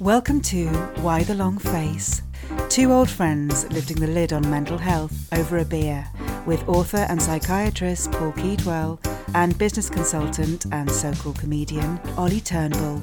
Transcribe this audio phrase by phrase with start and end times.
[0.00, 0.66] Welcome to
[1.00, 2.20] Why the Long Face.
[2.68, 6.06] Two old friends lifting the lid on mental health over a beer
[6.44, 8.98] with author and psychiatrist Paul Keedwell
[9.34, 13.02] and business consultant and so called comedian Ollie Turnbull.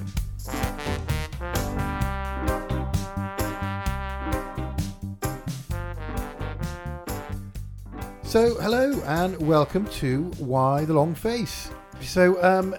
[8.22, 11.72] So, hello and welcome to Why the Long Face.
[12.04, 12.78] So, um, uh,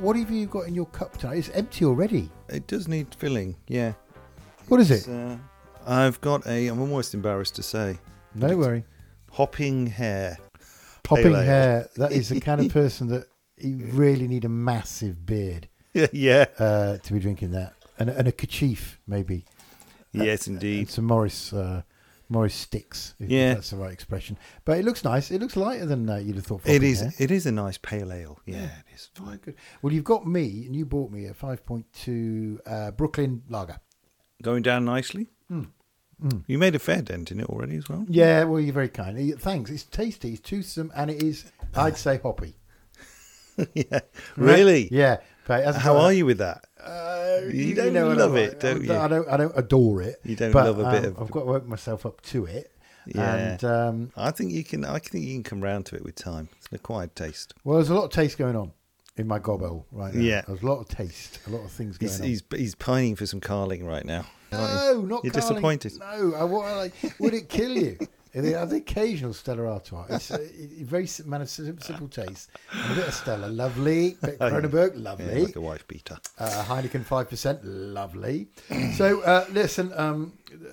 [0.00, 1.38] what have you got in your cup tonight?
[1.38, 2.30] It's empty already.
[2.48, 3.92] It does need filling, yeah.
[4.68, 5.12] What is It's, it?
[5.12, 5.36] Uh,
[5.86, 7.98] I've got a, I'm almost embarrassed to say,
[8.34, 8.84] No worry.
[9.32, 10.38] Hopping Hare.
[11.02, 11.42] Popping ale.
[11.42, 11.88] Hare.
[11.96, 13.26] That is the kind of person that
[13.56, 16.46] you really need a massive beard yeah.
[16.58, 19.44] uh, to be drinking that, and, and a kerchief maybe,
[20.12, 20.88] Yes, and indeed.
[20.90, 21.82] some Morris uh,
[22.32, 23.14] Morris sticks.
[23.18, 23.54] If Yeah.
[23.54, 24.38] that's the right expression.
[24.64, 25.30] But it looks nice.
[25.32, 26.62] It looks lighter than uh, you'd have thought.
[26.62, 27.12] for It is, Hare.
[27.18, 28.38] it is a nice pale ale.
[28.46, 28.64] Yeah, Yeah.
[28.66, 29.38] it is fine.
[29.38, 29.56] good.
[29.82, 33.78] Well, you've got me, and you bought me a 5.2 uh, Brooklyn Lager.
[34.42, 35.28] Going down nicely.
[35.50, 35.70] Mm.
[36.46, 38.04] You made a fair dent in it already as well.
[38.08, 39.38] Yeah, well, you're very kind.
[39.40, 39.70] Thanks.
[39.70, 42.56] It's tasty, it's toothsome, and it is, I'd say, hoppy.
[43.74, 44.00] yeah.
[44.36, 44.88] Really?
[44.92, 45.18] Yeah.
[45.46, 46.66] But How are you with that?
[46.84, 48.94] Uh, You don't what love I- it, don't you?
[48.96, 49.28] I don't.
[49.28, 50.20] I don't adore it.
[50.24, 52.46] You don't but, love a bit um, of- I've got to work myself up to
[52.46, 52.72] it.
[53.06, 53.34] Yeah.
[53.34, 54.84] And um, I think you can.
[54.84, 56.48] I think you can come round to it with time.
[56.58, 57.54] It's an acquired taste.
[57.64, 58.72] well, there's a lot of taste going on
[59.16, 60.20] in my gobble right now.
[60.20, 60.42] Yeah.
[60.46, 62.26] There's a lot of taste, a lot of things going He's on.
[62.26, 64.26] he's, he's pining for some carling right now.
[64.52, 64.58] you?
[64.58, 65.32] No, not You're Carling.
[65.32, 65.92] disappointed.
[65.98, 67.98] No, I, wa- like, would it kill you?
[68.32, 70.06] Have the occasional Stella Artois.
[70.10, 72.50] It's a, a very man of sim- simple taste.
[72.72, 74.16] And a bit of Stella, lovely.
[74.22, 75.44] bit Kronenbourg, Yeah, lovely.
[75.46, 76.18] like a wife beater.
[76.38, 78.48] Uh, Heineken five percent, lovely.
[78.96, 80.32] So uh, listen, um,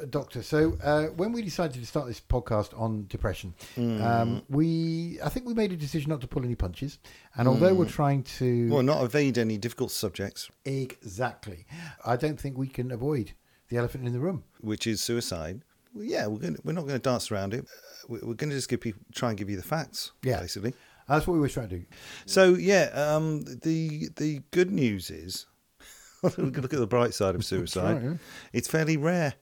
[0.10, 0.44] doctor.
[0.44, 4.02] So uh, when we decided to start this podcast on depression, Hmm.
[4.02, 7.00] um, we I think we made a decision not to pull any punches.
[7.36, 8.70] And although we're trying to.
[8.70, 11.66] Well, not evade any difficult subjects, exactly,
[12.06, 13.34] I don't think we can avoid
[13.70, 14.44] the elephant in the room.
[14.62, 15.62] which is suicide.
[15.98, 16.58] Well, yeah, we're going.
[16.64, 17.62] We're not going to dance around it.
[17.66, 20.12] Uh, we- We're going to just give people try and give you the facts.
[20.24, 20.40] Yeah.
[20.40, 20.74] basically.
[21.08, 21.86] That's what we were trying to do.
[22.26, 25.46] So yeah, um, the the good news is,
[26.24, 27.94] we can look at the bright side of suicide.
[27.96, 28.14] right, yeah.
[28.54, 29.34] It's fairly rare,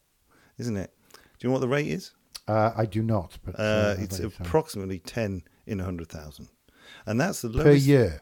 [0.59, 0.93] isn't it?
[1.13, 2.11] Do you know what the rate is?
[2.47, 4.43] Uh, I do not, but Uh, uh, it's I bet so.
[4.43, 6.49] approximately ten in hundred thousand,
[7.07, 8.21] and that's the per year.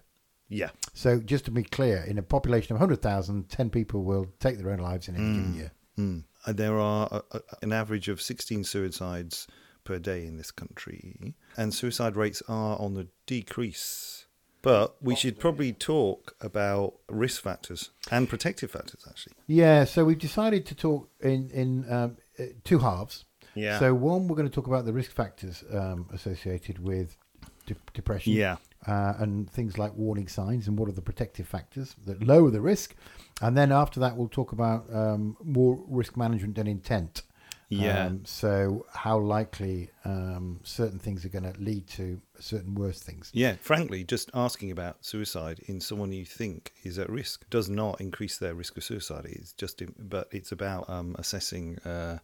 [0.49, 4.59] Yeah, So just to be clear, in a population of 100,000, 10 people will take
[4.59, 5.71] their own lives in any given year.
[5.97, 6.25] Mm.
[6.45, 9.47] And there are a, a, an average of 16 suicides
[9.83, 14.25] per day in this country, and suicide rates are on the decrease.
[14.61, 19.33] But we should probably talk about risk factors and protective factors, actually.
[19.45, 23.25] Yeah, so we've decided to talk in in um, uh, two halves.
[23.55, 23.77] Yeah.
[23.79, 27.17] So one, we're going to talk about the risk factors um, associated with
[27.65, 28.33] de- depression.
[28.33, 28.55] Yeah.
[28.85, 32.59] Uh, and things like warning signs and what are the protective factors that lower the
[32.59, 32.95] risk.
[33.41, 37.21] And then after that, we'll talk about um, more risk management and intent.
[37.69, 38.05] Yeah.
[38.05, 43.31] Um, so how likely um, certain things are going to lead to certain worse things.
[43.33, 47.99] Yeah, frankly, just asking about suicide in someone you think is at risk does not
[48.01, 49.25] increase their risk of suicide.
[49.25, 52.19] It's just, but it's about um, assessing, uh,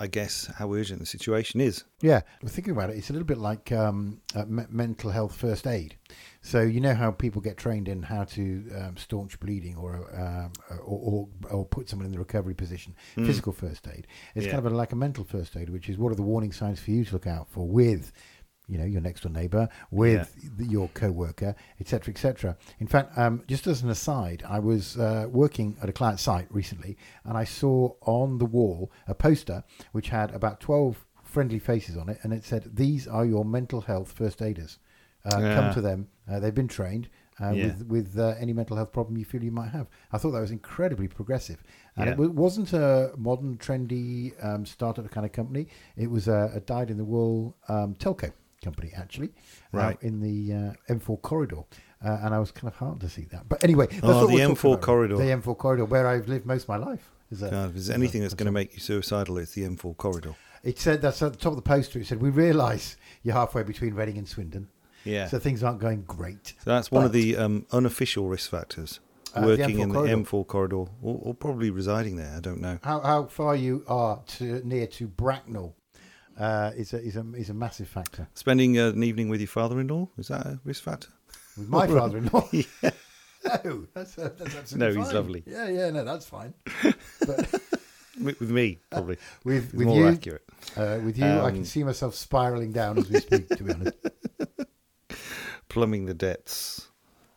[0.00, 1.82] I guess, how urgent the situation is.
[2.00, 5.34] Yeah, well, thinking about it, it's a little bit like um, uh, me- mental health
[5.34, 5.96] first aid.
[6.40, 10.52] So you know how people get trained in how to um, staunch bleeding or, um,
[10.84, 12.94] or, or or put someone in the recovery position.
[13.16, 14.06] Physical first aid.
[14.36, 14.52] It's Yeah.
[14.52, 16.92] kind of like a mental first aid, which is what are the warning signs for
[16.92, 18.12] you to look out for with.
[18.68, 22.56] You know your next door neighbour, with th- your co-worker, etc., etc.
[22.80, 26.46] In fact, um, just as an aside, I was uh, working at a client site
[26.50, 31.96] recently, and I saw on the wall a poster which had about twelve friendly faces
[31.96, 34.78] on it, and it said, "These are your mental health first aiders.
[35.24, 35.54] Uh, Yeah.
[35.54, 36.08] Come to them.
[36.30, 37.08] Uh, they've been trained
[37.40, 37.66] uh, Yeah.
[37.66, 40.40] with with uh, any mental health problem you feel you might have." I thought that
[40.40, 41.62] was incredibly progressive,
[41.96, 42.12] and Yeah.
[42.12, 45.68] it w- wasn't a modern, trendy um, startup kind of company.
[45.96, 48.32] It was a, a dyed-in-the-wool um, telco
[48.62, 49.30] company, actually,
[49.72, 49.94] Right.
[49.96, 50.54] out in the
[50.90, 51.62] uh, M4 corridor.
[52.04, 53.48] Uh, and I was kind of heartened to see that.
[53.48, 54.82] But anyway, that's Oh, the M4 about.
[54.82, 55.16] corridor.
[55.16, 57.10] The M4 corridor, where I've lived most of my life.
[57.30, 59.62] Is a- God, if there's anything that's is going to make you suicidal, it's the
[59.64, 60.34] M4 corridor.
[60.62, 61.98] It said that's at the top of the poster.
[61.98, 64.68] It said, "We realise you're halfway between Reading and Swindon,
[65.04, 65.28] Yeah.
[65.28, 68.98] so things aren't going great." So that's one of the um, unofficial risk factors.
[69.36, 70.16] Uh, working M4 in the corridor.
[70.16, 72.34] M4 corridor, or, or probably residing there.
[72.36, 72.78] I don't know.
[72.82, 75.74] How how far you are to near to Bracknell
[76.38, 78.28] uh, is a is a is a massive factor.
[78.34, 81.08] Spending uh, an evening with your father-in-law is that a risk factor?
[81.56, 82.48] With my father-in-law,
[83.64, 85.42] no, that's uh, that's absolutely No, he's lovely.
[85.46, 86.54] Yeah, yeah, no, that's fine.
[87.26, 87.60] But
[88.20, 89.16] With, me, probably.
[89.44, 90.42] with with more you, accurate.
[90.76, 93.48] uh, with you, I can Um, see myself spiraling down as we speak.
[93.50, 93.96] To be honest,
[95.68, 96.88] Plumbing the depths.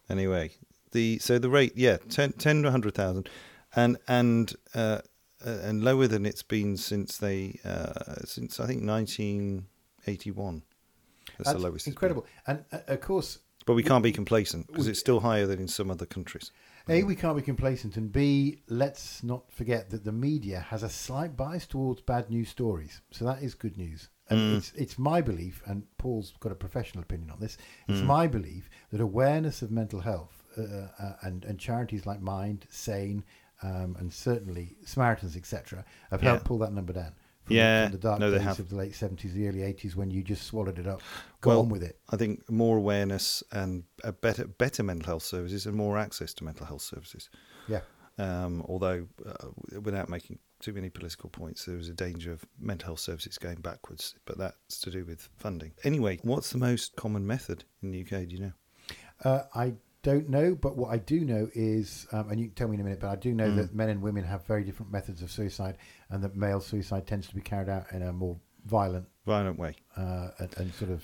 [0.10, 0.52] Anyway,
[0.92, 3.30] the so the rate, yeah, 10, 10 to 100,000.
[3.76, 5.02] and and uh, uh,
[5.50, 10.64] and lower than it's been since they uh, since I think 1981.
[11.38, 11.88] That's, That's the lowest.
[11.88, 12.26] incredible.
[12.48, 15.68] And uh, of course, But we can't be complacent because it's still higher than in
[15.68, 16.52] some other countries.
[16.90, 20.90] A, we can't be complacent, and B, let's not forget that the media has a
[20.90, 23.02] slight bias towards bad news stories.
[23.12, 24.10] So that is good news.
[24.30, 24.58] And Mm.
[24.58, 27.58] it's it's my belief, and Paul's got a professional opinion on this.
[27.88, 28.06] It's Mm.
[28.08, 30.62] my belief that awareness of mental health uh,
[31.00, 33.24] uh, and and charities like Mind, Sane,
[33.64, 37.14] um, and certainly Samaritans, etc., have helped pull that number down.
[37.44, 38.60] From, Yeah, from the dark no, days have.
[38.60, 41.02] of the late seventies, the early eighties, when you just swallowed it up,
[41.42, 42.00] go Well, on with it.
[42.10, 46.44] I think more awareness and a better better mental health services and more access to
[46.44, 47.30] mental health services.
[47.68, 47.82] Yeah.
[48.18, 49.48] Um, although, uh,
[49.82, 53.62] without making too many political points, there is a danger of mental health services going
[53.62, 55.72] backwards, but that's to do with funding.
[55.84, 58.28] Anyway, what's the most common method in the UK?
[58.28, 58.52] Do you know?
[59.24, 62.68] Uh, I don't know, but what I do know is, um, and you can tell
[62.68, 63.56] me in a minute, but I do know Mm.
[63.58, 65.78] that men and women have very different methods of suicide,
[66.10, 69.76] and that male suicide tends to be carried out in a more violent Violent way.
[69.96, 71.04] uh, and, and sort of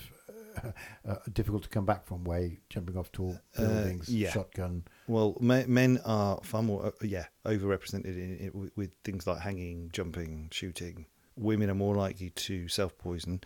[0.64, 0.72] uh,
[1.08, 4.30] uh, difficult to come back from way, jumping off tall Uh, buildings, yeah.
[4.30, 4.82] shotgun.
[5.06, 9.38] Well, me- men are far more, uh, yeah, overrepresented in, in, with, with things like
[9.40, 11.06] hanging, jumping, shooting.
[11.36, 13.40] Women are more likely to self poison,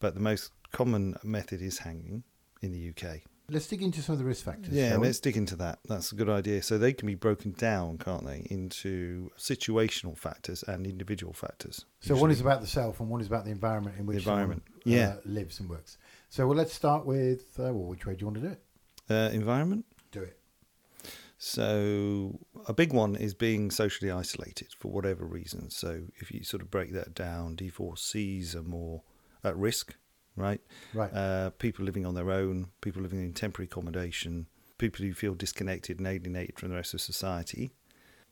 [0.00, 2.22] but the most common method is hanging
[2.62, 3.20] in the UK.
[3.48, 4.74] Let's dig into some of the risk factors.
[4.74, 5.78] Yeah, let's dig into that.
[5.88, 6.62] That's a good idea.
[6.62, 11.84] So they can be broken down, can't they, into situational factors and individual factors.
[12.00, 14.64] So one is about the self, and one is about the environment in which environment,
[14.82, 15.08] someone, yeah.
[15.10, 15.96] uh, lives and works.
[16.28, 18.62] So well, let's start with uh, well, which way do you want to do it?
[19.08, 19.84] uh, environment.
[20.12, 20.38] Do it.
[21.38, 25.70] So a big one is being socially isolated for whatever reason.
[25.70, 29.02] So if you sort of break that down, divorcees are more
[29.44, 29.96] at risk,
[30.36, 30.60] right?
[30.94, 31.12] Right.
[31.12, 34.46] Uh, people living on their own, people living in temporary accommodation,
[34.78, 37.72] people who feel disconnected and alienated from the rest of society,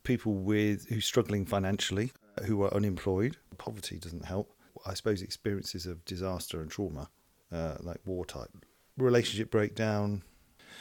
[0.03, 2.12] people with who's struggling financially,
[2.47, 3.37] who are unemployed.
[3.59, 4.53] Poverty doesn't help.
[4.87, 7.09] I suppose experiences of disaster and trauma,
[7.51, 8.50] uh, like war type,
[8.99, 10.23] relationship breakdown.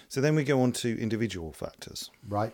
[0.10, 2.10] So then we go on to individual factors.
[2.28, 2.54] right.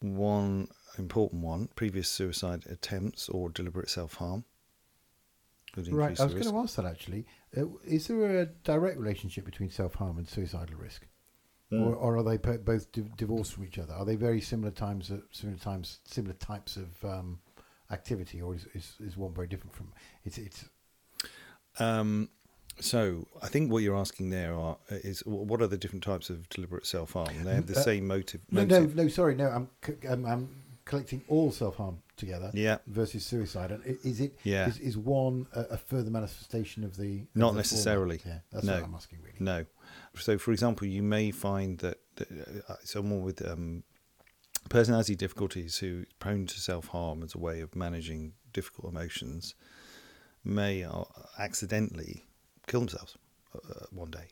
[0.00, 0.68] One
[0.98, 4.44] important one: previous suicide attempts or deliberate self-harm.
[4.44, 4.49] Could
[5.76, 6.18] Right.
[6.20, 7.26] I was going to ask that actually.
[7.56, 11.06] Uh, is there a direct relationship between self harm and suicidal risk,
[11.72, 11.86] Mm.
[11.86, 13.92] or, or are they po- both di- divorced from each other?
[13.94, 17.38] Are they very similar times, of, similar times, similar types of um,
[17.92, 19.92] activity, or is, is is one very different from?
[20.24, 20.64] It's it's
[21.78, 22.28] Um,
[22.80, 26.48] so I think what you're asking there are is what are the different types of
[26.48, 27.44] deliberate self-harm?
[27.44, 28.40] They have the Uh, same motive.
[28.50, 29.08] no no no.
[29.08, 29.48] Sorry, no.
[29.48, 30.48] I'm c- I'm, I'm
[30.84, 32.50] collecting all self harm together.
[32.54, 32.78] Yeah.
[32.86, 34.38] Versus suicide, and is it?
[34.44, 34.68] Yeah.
[34.68, 37.22] Is, is one a, a further manifestation of the?
[37.22, 38.20] of Not the necessarily.
[38.24, 38.38] Yeah.
[38.52, 38.74] That's No.
[38.74, 39.36] what I'm asking really.
[39.40, 39.64] No.
[40.16, 42.28] So, for example, you may find that, that
[42.68, 43.82] uh, someone with um,
[44.68, 49.54] personality difficulties who is prone to self harm as a way of managing difficult emotions
[50.44, 51.04] may uh,
[51.38, 52.26] accidentally
[52.66, 53.16] kill themselves
[53.54, 54.28] uh, one day.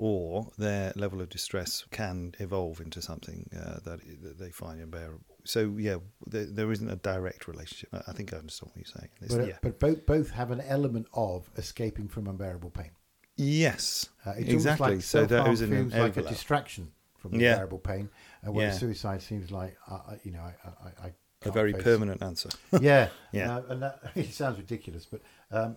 [0.00, 5.24] Or their level of distress can evolve into something uh, that, that they find unbearable.
[5.54, 5.96] So, yeah,
[6.26, 7.88] there, there isn't a direct relationship.
[7.94, 9.10] I I think I understand what you're saying.
[9.22, 9.58] It's- But, uh, yeah.
[9.62, 12.90] but both both have an element of escaping from unbearable pain.
[13.36, 14.96] yes, Uh, it's exactly.
[14.96, 16.84] like so there self-harm an feels like a distraction
[17.20, 17.52] from Yeah.
[17.52, 18.10] unbearable pain,
[18.42, 18.78] and whereas Yeah.
[18.80, 20.52] suicide seems like, uh, uh, you know, I,
[20.88, 21.14] I, I
[21.46, 22.50] a very permanent answer.
[22.80, 23.56] yeah, Yeah.
[23.58, 25.20] Uh, and that, it sounds ridiculous, but
[25.50, 25.76] um,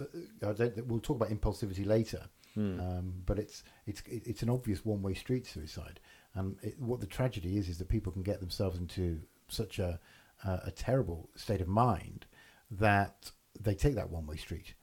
[0.00, 0.04] uh,
[0.50, 2.22] I don't, we'll talk about impulsivity later.
[2.54, 2.80] Hmm.
[2.80, 6.00] Um, but it's it's it's an obvious one-way street suicide,
[6.38, 9.98] and it, what the tragedy is is that people can get themselves into such a
[10.44, 12.26] a, a terrible state of mind
[12.70, 14.74] that they take that one-way street.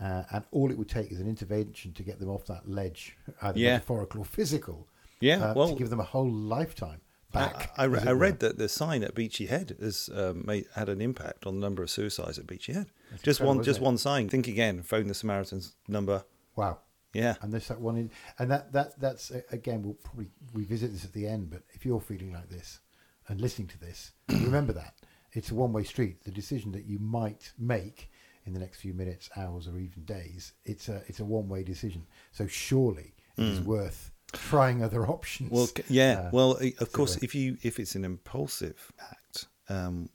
[0.00, 3.16] Uh, and all it would take is an intervention to get them off that ledge,
[3.42, 3.72] either Yeah.
[3.72, 4.88] metaphorical or physical,
[5.20, 7.00] Yeah, uh, well, to give them a whole lifetime
[7.32, 7.70] back.
[7.76, 10.88] I, I, re- I read that the sign at Beachy Head has um, made, had
[10.88, 12.86] an impact on the number of suicides at Beachy Head.
[13.22, 13.82] just one, just it?
[13.82, 14.28] one sign.
[14.28, 14.82] Think again.
[14.82, 16.24] Phone the Samaritans number.
[16.56, 16.78] Wow.
[17.12, 19.82] Yeah, And there's that one, in, and that that that's again.
[19.82, 21.50] We'll probably revisit this at the end.
[21.50, 22.80] But if you're feeling like this
[23.28, 24.94] and listening to this, remember that
[25.32, 26.22] it's a one-way street.
[26.24, 28.10] The decision that you might make
[28.46, 32.06] in the next few minutes, hours, or even days, it's a it's a one-way decision.
[32.32, 35.50] So surely it is worth trying other options.
[35.50, 35.54] Hmm.
[35.54, 36.12] Well, yeah.
[36.12, 40.10] Uh, well, of course, if you if it's an impulsive act, um,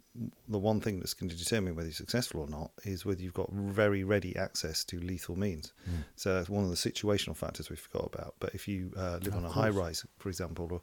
[0.50, 3.34] the one thing that's going to determine whether you're successful or not is whether you've
[3.34, 5.72] got very ready access to lethal means.
[5.86, 5.96] Hmm.
[6.16, 8.36] So that's one of the situational factors we forgot about.
[8.40, 9.54] But if you uh, live Of on a course.
[9.56, 10.82] high rise, for example, or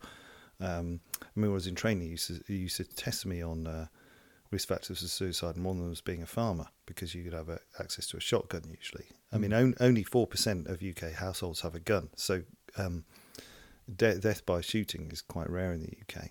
[0.67, 3.26] um, I mean, when I was in training, you used to, you used to test
[3.26, 3.87] me on uh,
[4.50, 7.33] risk factors of suicide, and one of them was being a farmer because you could
[7.33, 9.07] have uh access to a shotgun usually.
[9.33, 12.43] I mean, on, only four percent of UK households have a gun, so
[12.79, 13.05] um,
[13.95, 16.31] de- death by shooting is quite rare in the UK.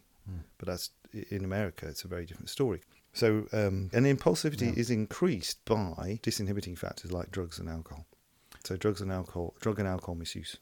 [0.57, 2.81] But that's in America, it's a very different story.
[3.13, 4.79] So, um, and impulsivity Yeah.
[4.79, 8.05] is increased by disinhibiting factors like drugs and alcohol.
[8.63, 10.57] So, drugs and alcohol, drug and alcohol misuse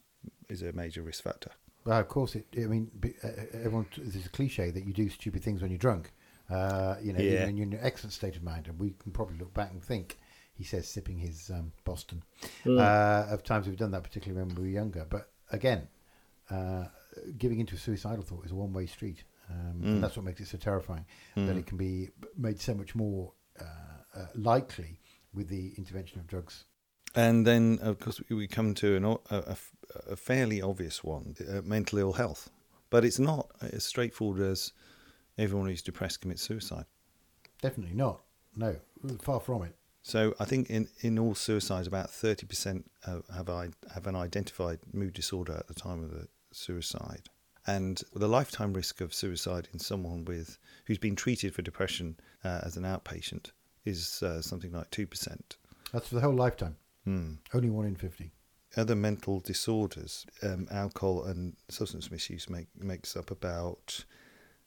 [0.48, 1.50] is a major risk factor.
[1.84, 2.46] Well, of course, it.
[2.56, 2.90] I mean,
[3.22, 3.86] uh, everyone.
[3.96, 6.12] There's a cliche that you do stupid things when you're drunk.
[6.50, 7.44] Uh, you know, Yeah.
[7.46, 9.82] when you're in an excellent state of mind, and we can probably look back and
[9.82, 10.18] think.
[10.52, 12.22] He says, sipping his um, Boston,
[12.66, 15.06] uh, of times we've done that, particularly when we were younger.
[15.08, 15.88] But again,
[16.50, 16.86] uh,
[17.38, 19.84] giving into a suicidal thought is a one-way street, um, Mm.
[19.84, 21.04] and that's what makes it so terrifying.
[21.36, 23.64] That it can be made so much more uh,
[24.18, 25.00] uh, likely
[25.32, 26.64] with the intervention of drugs.
[27.14, 29.56] And then, of course, we- we come to an, a,
[30.08, 32.50] a fairly obvious one uh, mental ill health.
[32.90, 34.72] But it's not as straightforward as
[35.38, 36.86] everyone who's depressed commits suicide.
[37.62, 38.22] Definitely not.
[38.56, 38.76] No,
[39.22, 39.76] far from it.
[40.02, 44.78] So I think in, in all suicides, about 30% have, have, I, have an identified
[44.92, 47.28] mood disorder at the time of the suicide.
[47.76, 52.60] And the lifetime risk of suicide in someone with who's been treated for depression uh,
[52.64, 53.52] as an outpatient
[53.84, 55.40] is uh, something like 2%.
[55.92, 56.76] That's for the whole lifetime.
[57.04, 57.34] Hmm.
[57.54, 58.32] Only one in fifty.
[58.76, 64.04] other mental disorders, um, alcohol and substance misuse make, makes up about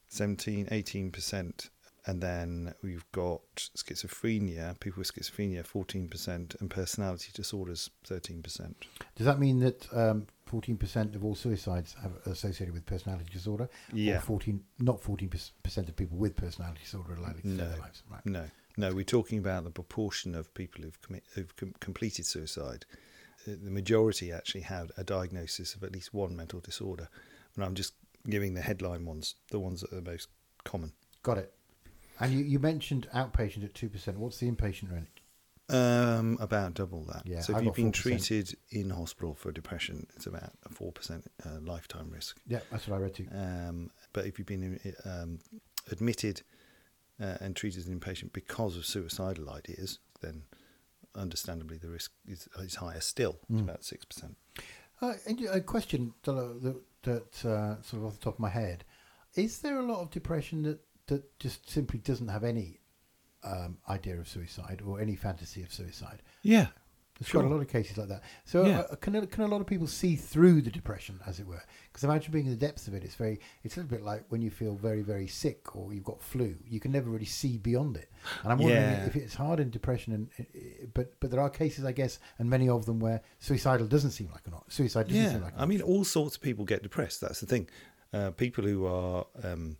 [0.08, 1.68] 17, 18%.
[2.06, 8.74] And then we've got schizophrenia, people with schizophrenia, 14%, and personality disorders, 13%.
[9.16, 13.68] Does that mean that um, fourteen percent of all suicides have associated with personality disorder?
[13.92, 14.16] Yeah.
[14.18, 15.30] Or fourteen, not fourteen
[15.62, 17.68] percent of people with personality disorder are likely to No.
[17.68, 18.02] their lives.
[18.10, 18.26] Right.
[18.26, 18.44] No,
[18.76, 22.84] no, we're talking about the proportion of people who've, commit, who've com- completed suicide.
[23.48, 27.08] Uh, The majority actually had a diagnosis of at least one mental disorder.
[27.56, 27.94] And I'm just
[28.28, 30.28] giving the headline ones, the ones that are most
[30.64, 30.92] common.
[31.22, 31.52] Got it.
[32.20, 34.18] And you, you mentioned outpatient at two percent.
[34.18, 35.06] What's the inpatient rate?
[35.70, 37.22] Um, about double that.
[37.24, 37.94] Yeah, so I if you've been 4%.
[37.94, 42.38] treated in hospital for depression, it's about a four percent uh, lifetime risk.
[42.46, 43.26] Yeah, that's what I read too.
[43.32, 45.38] Um, but if you've been um,
[45.90, 46.42] admitted
[47.20, 50.42] uh, and treated as an inpatient because of suicidal ideas, then
[51.14, 53.38] understandably the risk is, is higher still.
[53.48, 53.64] It's Mm.
[53.64, 54.36] about six percent.
[55.00, 55.14] Uh,
[55.50, 58.84] a question that, uh, that, that uh, sort of off the top of my head:
[59.34, 62.80] Is there a lot of depression that that just simply doesn't have any
[63.42, 66.22] um, idea of suicide or any fantasy of suicide?
[66.42, 66.68] Yeah,
[67.18, 67.42] There's Sure.
[67.42, 68.22] quite a lot of cases like that.
[68.44, 68.80] So, Yeah.
[68.90, 71.62] uh, can a- can a lot of people see through the depression, as it were?
[71.86, 73.04] Because imagine being in the depths of it.
[73.04, 76.02] It's very, it's a little bit like when you feel very, very sick or you've
[76.02, 76.56] got flu.
[76.66, 78.10] You can never really see beyond it.
[78.42, 79.04] And I'm wondering Yeah.
[79.06, 82.50] if it's hard in depression, and uh, but but there are cases, I guess, and
[82.50, 85.30] many of them where suicidal doesn't seem like an op- suicide doesn't yeah.
[85.34, 85.54] seem like.
[85.54, 87.20] An I mean, all sorts of people get depressed.
[87.20, 87.68] That's the thing.
[88.12, 89.76] Uh, people who are um,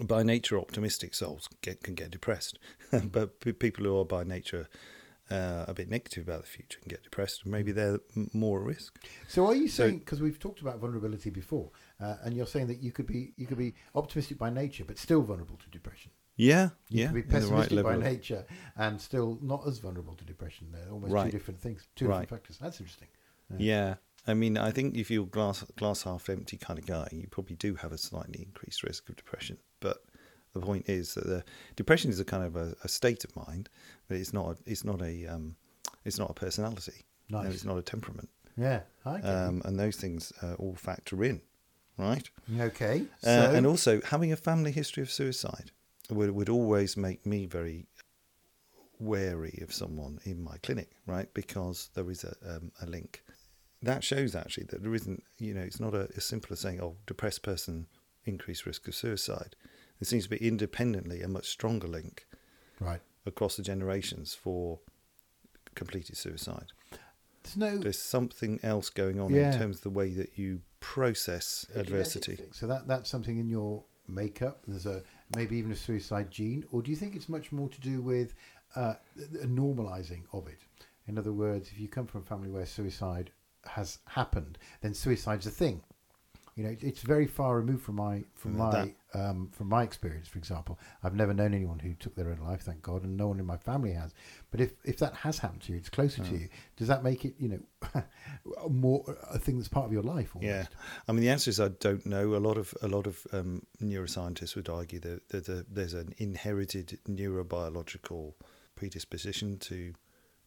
[0.00, 2.58] by nature optimistic souls get, can get depressed,
[3.12, 4.68] but pe- people who are by nature
[5.30, 8.60] uh, a bit negative about the future can get depressed, and maybe they're m- more
[8.60, 8.98] at risk.
[9.28, 12.80] So are you saying because we've talked about vulnerability before, uh, and you're saying that
[12.82, 16.10] you could be you could be optimistic by nature but still vulnerable to depression.
[16.38, 18.44] Yeah, You yeah, could be the right pessimistic by nature
[18.76, 20.68] and still not as vulnerable to depression.
[20.70, 22.20] They're almost two different things, two Right.
[22.20, 22.58] different factors.
[22.58, 23.08] That's interesting.
[23.56, 23.94] Yeah.
[24.28, 27.56] I mean, I think if you're glass glass half empty kind of guy, you probably
[27.56, 29.56] do have a slightly increased risk of depression.
[29.80, 29.98] But
[30.54, 31.44] the point is that the
[31.76, 33.68] depression is a kind of a, a state of mind,
[34.08, 34.56] but it's not.
[34.66, 35.26] It's not a.
[35.26, 35.56] Um,
[36.04, 37.04] it's not a personality.
[37.28, 37.54] Nice.
[37.54, 38.28] It's not a temperament.
[38.56, 38.80] Yeah.
[39.24, 41.40] Um, and those things uh, all factor in,
[41.98, 42.28] right?
[42.60, 43.04] okay.
[43.22, 45.72] So, Uh, and also, having a family history of suicide
[46.10, 47.86] would would always make me very
[48.98, 51.32] wary of someone in my clinic, right?
[51.34, 53.22] Because there is a um, a link.
[53.82, 56.80] That shows actually that there isn't, you know, it's not a, as simple as saying,
[56.80, 57.86] "Oh, depressed person
[58.26, 59.56] increased risk of suicide."
[59.98, 62.26] There seems to be independently a much stronger link
[62.80, 63.00] right.
[63.24, 64.80] across the generations for
[65.74, 66.72] completed suicide.
[67.42, 69.52] There's no There's something else going on Yeah.
[69.52, 72.38] in terms of the way that you process adversity.
[72.52, 74.62] So that that's something in your makeup.
[74.66, 75.02] There's a
[75.34, 78.34] maybe even a suicide gene, or do you think it's much more to do with
[78.74, 78.94] uh,
[79.42, 80.58] a normalizing of it?
[81.06, 83.30] In other words, if you come from a family where suicide
[83.64, 85.82] has happened, then suicide's a thing.
[86.56, 90.26] You know, it's very far removed from my from my um, from my experience.
[90.26, 93.28] For example, I've never known anyone who took their own life, thank God, and no
[93.28, 94.14] one in my family has.
[94.50, 96.48] But if if that has happened to you, it's closer to you.
[96.78, 98.02] Does that make it you know
[98.70, 100.34] more a thing that's part of your life?
[100.34, 100.48] Almost?
[100.48, 100.64] Yeah,
[101.06, 102.34] I mean the answer is I don't know.
[102.34, 106.14] A lot of a lot of um, neuroscientists would argue that, that the, there's an
[106.16, 108.32] inherited neurobiological
[108.76, 109.92] predisposition to,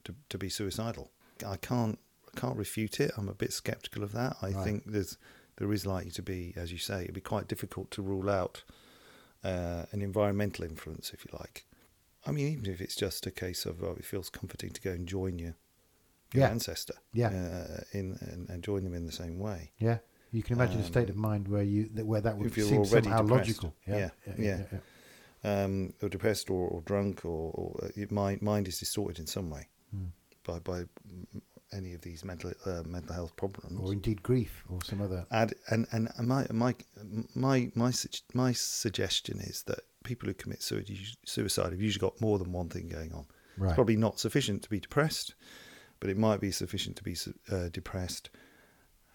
[0.06, 1.12] to to be suicidal.
[1.46, 2.00] I can't
[2.36, 3.12] I can't refute it.
[3.16, 4.38] I'm a bit skeptical of that.
[4.42, 4.64] I Right.
[4.64, 5.18] think there's
[5.60, 8.64] there is likely to be, as you say, it'd be quite difficult to rule out
[9.44, 11.66] uh, an environmental influence, if you like.
[12.26, 14.92] I mean, even if it's just a case of oh, it feels comforting to go
[14.92, 15.56] and join your,
[16.34, 16.50] your Yeah.
[16.50, 17.28] ancestor, Yeah.
[17.30, 20.00] uh, in and, and join them in the same way Yeah.
[20.32, 23.22] You can imagine a state of mind where you that, where that would seem somehow
[23.22, 23.30] depressed.
[23.32, 23.76] logical.
[23.88, 24.64] Yeah, yeah.
[25.44, 29.50] um, or depressed or, or drunk or, or uh, your mind is distorted in some
[29.50, 30.06] way Hmm.
[30.44, 33.80] by by mm, any of these mental uh, mental health problems.
[33.80, 35.26] Or indeed grief or some other.
[35.32, 36.76] and and and my my
[37.36, 37.92] my my
[38.34, 42.88] my suggestion is that people who commit suicide have usually got more than one thing
[42.88, 43.26] going on.
[43.58, 43.70] Right.
[43.70, 45.36] It's probably not sufficient to be depressed,
[46.00, 47.16] but it might be sufficient to be
[47.52, 48.30] uh, depressed,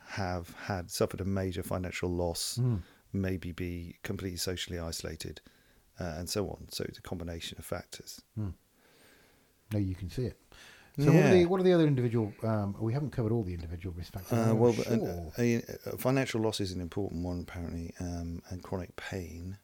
[0.09, 2.77] have had suffered a major financial loss, Hmm.
[3.13, 5.41] maybe be completely socially isolated,
[5.99, 6.67] uh, and so on.
[6.71, 8.21] So it's a combination of factors.
[8.37, 10.39] No, you can see it.
[10.99, 12.33] So what, are the, what are the other individual?
[12.45, 14.39] Um, we haven't covered all the individual risk factors.
[14.39, 15.31] Uh, well, sure.
[15.37, 19.59] uh, uh, uh, financial loss is an important one apparently, um, and chronic pain.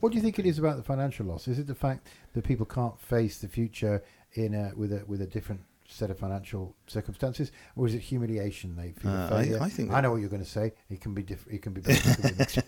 [0.00, 1.48] what do you think it is about the financial loss?
[1.48, 4.02] Is it the fact that people can't face the future
[4.34, 8.76] in a, with a with a different set of financial circumstances, or is it humiliation?
[8.76, 9.64] They feel Uh, a I-?
[9.66, 10.74] I think I know what you're going to say.
[10.90, 11.56] It can be different.
[11.56, 11.80] It can be.
[11.80, 12.06] Both.
[12.06, 12.58] It can be mixed.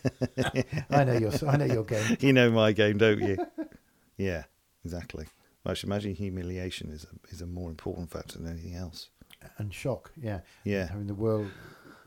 [0.90, 1.32] I know your.
[1.46, 2.16] I know your game.
[2.20, 3.36] you know my game, don't you?
[4.16, 4.44] yeah,
[4.84, 5.26] exactly.
[5.68, 9.10] I should imagine humiliation is a, is a more important factor than anything else.
[9.58, 10.10] And shock.
[10.20, 10.40] Yeah.
[10.64, 10.88] Yeah.
[10.88, 11.50] Having the world,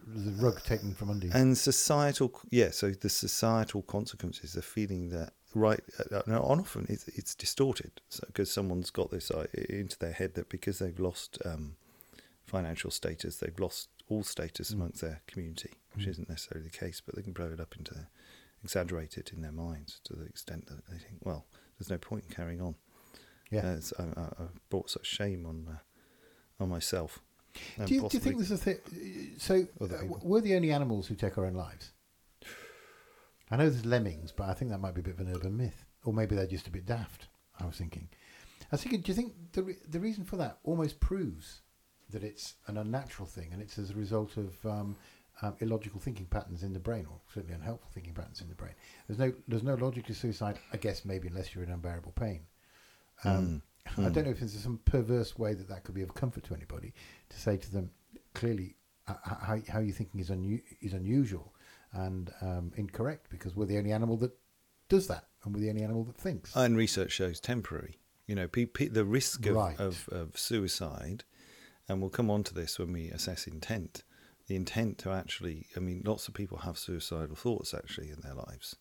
[0.07, 1.31] the rug taken from under you.
[1.33, 2.71] And societal, yeah.
[2.71, 5.79] So the societal consequences, the feeling that right,
[6.11, 7.91] uh, no, often it's, it's distorted
[8.25, 11.75] because someone's got this uh, into their head that because they've lost um,
[12.45, 17.15] financial status, they've lost all status amongst their community, which isn't necessarily the case, but
[17.15, 18.07] they can blow it up into
[18.63, 21.45] exaggerate it in their minds to the extent that they think, well,
[21.77, 22.75] there's no point in carrying on.
[23.51, 23.73] Yeah.
[23.73, 27.19] It's, I, I've brought such shame on uh, on myself.
[27.85, 28.77] do, you, do you think there's a thing?
[29.37, 29.87] So, uh,
[30.23, 31.91] we're the only animals who take our own lives.
[33.51, 35.57] I know there's lemmings, but I think that might be a bit of an urban
[35.57, 37.27] myth, or maybe they're just a bit daft.
[37.59, 38.07] I was thinking.
[38.61, 39.01] I was thinking.
[39.01, 41.61] Do you think the re- the reason for that almost proves
[42.09, 44.95] that it's an unnatural thing, and it's as a result of um,
[45.41, 48.73] um, illogical thinking patterns in the brain, or certainly unhelpful thinking patterns in the brain?
[49.07, 52.41] There's no there's no logic to suicide, I guess, maybe unless you're in unbearable pain.
[53.23, 53.61] Um,
[53.97, 56.53] I don't know if there's some perverse way that that could be of comfort to
[56.55, 56.93] anybody
[57.29, 57.91] to say to them
[58.33, 58.75] clearly
[59.07, 61.53] uh, how how you're thinking is unu- is unusual
[61.93, 64.31] and um, incorrect because we're the only animal that
[64.87, 66.55] does that and we're the only animal that thinks.
[66.55, 67.97] And research shows temporary.
[68.27, 69.77] You know, pe- pe- the risk of, Right.
[69.79, 71.23] of, of suicide,
[71.89, 74.03] and we'll come on to this when we assess intent.
[74.47, 78.33] The intent to actually, I mean, lots of people have suicidal thoughts actually in their
[78.35, 78.75] lives,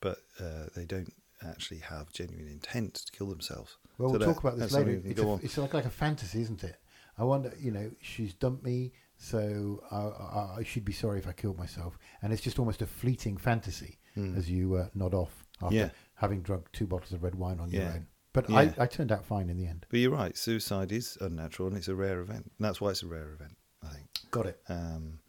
[0.00, 1.12] but uh, they don't
[1.46, 3.76] actually have genuine intent to kill themselves.
[3.98, 5.00] well, So we'll talk about this later.
[5.04, 6.76] It's, a, it's like, like a fantasy, isn't it?
[7.16, 11.26] I wonder, you know, she's dumped me, so I, I, I should be sorry if
[11.26, 11.98] I killed myself.
[12.22, 13.98] And it's just almost a fleeting fantasy
[14.36, 15.76] as you uh, nod off after.
[15.76, 15.90] Yeah.
[16.16, 18.06] having drunk two bottles of red wine on your own.
[18.32, 18.56] But Yeah.
[18.58, 19.86] I, I turned out fine in the end.
[19.88, 22.50] But you're right, suicide is unnatural and it's a rare event.
[22.58, 24.06] And that's why it's a rare event, I think.
[24.32, 24.60] Got it.
[24.68, 25.20] um,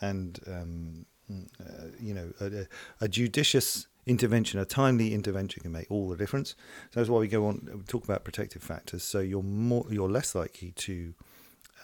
[0.00, 2.66] and um, mm, uh, you know a,
[3.00, 6.54] a judicious intervention, a timely intervention can make all the difference.
[6.90, 9.02] So that's why we go on we talk about protective factors.
[9.02, 11.14] So you're more you're less likely to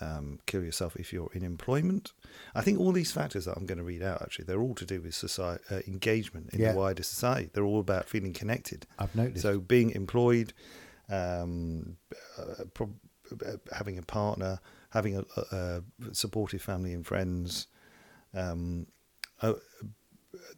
[0.03, 2.13] um, kill yourself if you're in employment.
[2.55, 4.87] I think all these factors that I'm going to read out actually they're all to
[4.87, 6.73] do with society uh, engagement in Yeah.
[6.73, 7.51] the wider society.
[7.53, 8.87] They're all about feeling connected.
[8.99, 9.43] I've noticed.
[9.43, 10.53] So being employed,
[11.09, 11.97] um,
[12.39, 12.97] uh, prob-
[13.47, 14.59] uh, having a partner,
[14.91, 17.67] having a, a, a supportive family and friends,
[18.35, 18.87] um,
[19.43, 19.55] uh,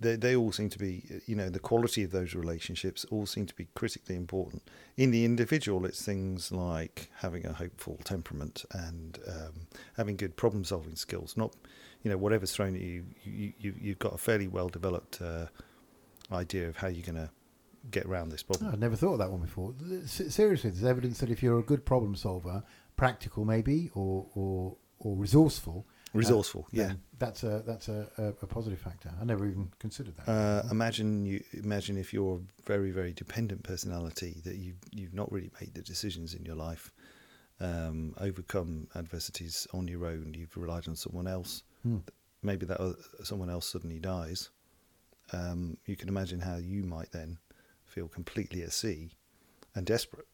[0.00, 3.46] they, they all seem to be, you know, the quality of those relationships all seem
[3.46, 4.62] to be critically important.
[4.96, 10.64] In the individual, it's things like having a hopeful temperament and um, having good problem
[10.64, 11.36] solving skills.
[11.36, 11.54] Not,
[12.02, 15.46] you know, whatever's thrown at you, you, you you've got a fairly well developed uh,
[16.30, 17.30] idea of how you're going to
[17.90, 18.68] get around this problem.
[18.68, 19.74] Oh, I'd never thought of that one before.
[20.06, 22.62] Seriously, there's evidence that if you're a good problem solver,
[22.96, 26.92] practical maybe, or or, or resourceful, uh, Resourceful, yeah.
[27.22, 29.10] That's a that's a, a, a positive factor.
[29.20, 30.28] I never even considered that.
[30.30, 35.30] Uh, imagine you imagine if you're a very very dependent personality that you you've not
[35.30, 36.92] really made the decisions in your life,
[37.60, 40.34] um, overcome adversities on your own.
[40.36, 41.62] You've relied on someone else.
[41.82, 41.98] Hmm.
[42.42, 44.50] Maybe that other, someone else suddenly dies.
[45.32, 47.38] Um, you can imagine how you might then
[47.84, 49.12] feel completely at sea
[49.76, 50.26] and desperate.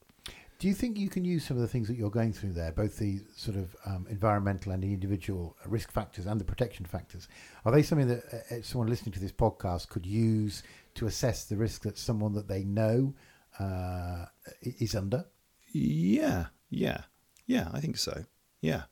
[0.59, 2.73] Do you think you can use some of the things that you're going through there,
[2.73, 7.29] both the sort of um, environmental and the individual risk factors and the protection factors?
[7.65, 11.45] Are they something that uh, uh, someone listening to this podcast could use to assess
[11.45, 13.15] the risk that someone that they know
[13.61, 14.25] uh,
[14.63, 15.27] is under?
[15.73, 17.03] Yeah, yeah,
[17.47, 17.69] yeah.
[17.73, 18.25] I think so.
[18.61, 18.83] Yeah.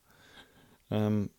[0.92, 1.30] Um,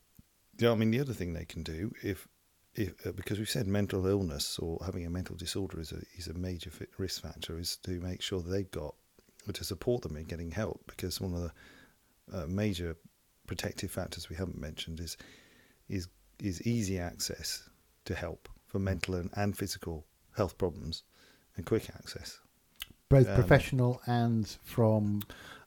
[0.58, 0.72] yeah.
[0.72, 2.28] I mean, the other thing they can do if,
[2.76, 6.28] if uh, because we've said mental illness or having a mental disorder is a is
[6.28, 8.94] a major risk factor, is to make sure that they've got
[9.53, 10.81] to support them in getting help.
[10.88, 11.51] Because one of the
[12.38, 12.95] uh, major
[13.47, 15.17] protective factors we haven't mentioned is
[15.89, 16.07] is
[16.39, 17.69] is easy access
[18.05, 20.05] to help for mental and, and physical
[20.36, 21.03] health problems
[21.55, 22.39] and quick access.
[23.10, 25.21] Both Um, professional and from.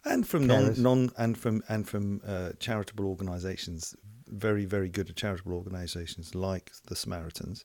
[0.05, 5.55] and from non, non and from and from uh, charitable organisations, very very good charitable
[5.55, 7.65] organisations like the Samaritans.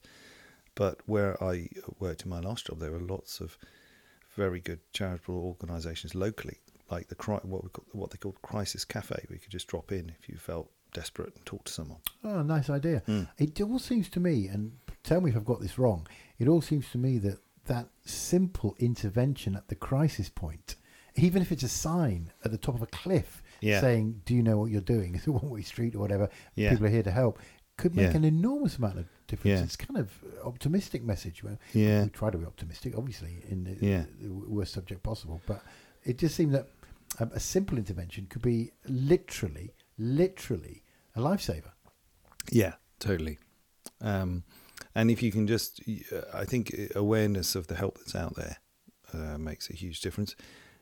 [0.75, 3.57] But where I worked in my last job, there were lots of
[4.35, 6.57] very good charitable organisations locally,
[6.89, 10.11] like the what we call, what they called crisis cafe, We could just drop in
[10.19, 11.99] if you felt desperate and talk to someone.
[12.23, 13.03] Oh, nice idea.
[13.07, 13.27] Mm.
[13.37, 14.71] It all seems to me, and
[15.03, 16.07] tell me if I've got this wrong,
[16.39, 20.75] it all seems to me that that simple intervention at the crisis point,
[21.15, 23.81] even if it's a sign at the top of a cliff Yeah.
[23.81, 25.15] saying, Do you know what you're doing?
[25.15, 26.69] It's a one way street or whatever, Yeah.
[26.71, 27.39] people are here to help,
[27.77, 28.17] could make Yeah.
[28.17, 29.59] an enormous amount of difference.
[29.59, 29.63] Yeah.
[29.63, 30.11] It's kind of
[30.43, 31.43] optimistic message.
[31.43, 32.03] Well, Yeah.
[32.03, 34.05] We try to be optimistic, obviously, in the, Yeah.
[34.21, 35.61] the worst subject possible, but
[36.03, 36.67] it just seemed that
[37.19, 40.83] a, a simple intervention could be literally, literally
[41.15, 41.71] a lifesaver.
[42.51, 43.39] Yeah, totally.
[44.01, 44.43] Um,
[44.93, 45.81] and if you can just,
[46.33, 48.57] I think awareness of the help that's out there
[49.13, 50.35] uh, makes a huge difference.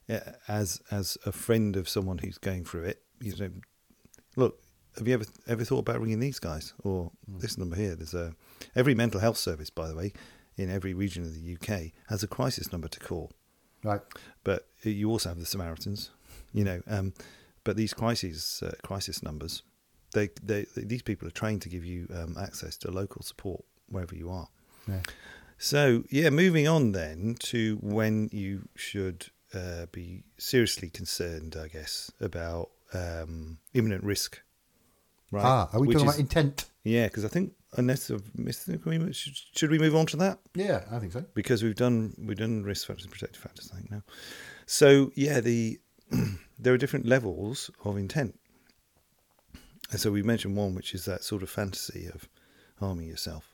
[0.09, 3.51] Uh, As as a friend of someone who's going through it, you know,
[4.35, 4.61] look,
[4.97, 7.95] have you ever ever thought about ringing these guys or this number here?
[7.95, 8.35] There's a
[8.75, 10.13] every mental health service, by the way,
[10.57, 13.31] in every region of the UK has a crisis number to call
[13.83, 14.01] Right.
[14.43, 16.09] but you also have the Samaritans,
[16.53, 16.81] you know.
[16.87, 17.13] Um,
[17.65, 19.63] but these crises, uh, crisis numbers,
[20.13, 24.15] they, they, these people are trained to give you um, access to local support wherever
[24.15, 24.47] you are.
[24.87, 25.01] Yeah.
[25.57, 32.11] So yeah, moving on then to when you should uh, be seriously concerned, I guess,
[32.19, 34.41] about um, imminent risk.
[35.33, 35.43] Right?
[35.45, 36.65] Ah, are we Which talking is- about intent?
[36.83, 40.17] Yeah, because I think unless I've missed the agreement, should, should we move on to
[40.17, 40.39] that?
[40.53, 41.25] Yeah, I think so.
[41.33, 44.03] because we've done we've done risk factors and protective factors I think now.
[44.65, 45.79] So yeah, the
[46.59, 48.39] there are different levels of intent.
[49.91, 52.27] And so we mentioned one which is that sort of fantasy of
[52.79, 53.53] harming yourself.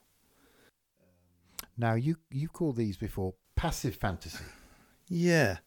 [1.77, 4.43] Now you you call these before passive fantasy.
[5.07, 5.57] Yeah.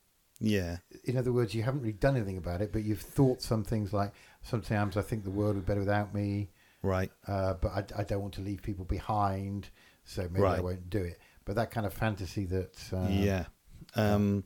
[0.40, 0.78] Yeah.
[1.04, 3.92] In other words, you haven't really done anything about it, but you've thought some things
[3.92, 4.12] like
[4.42, 6.50] sometimes I think the world would be better without me,
[6.82, 7.10] Right.
[7.26, 9.68] uh, but I, I don't want to leave people behind,
[10.04, 11.20] so maybe I won't do it.
[11.44, 13.46] But that kind of fantasy that uh, yeah.
[13.96, 14.44] Um,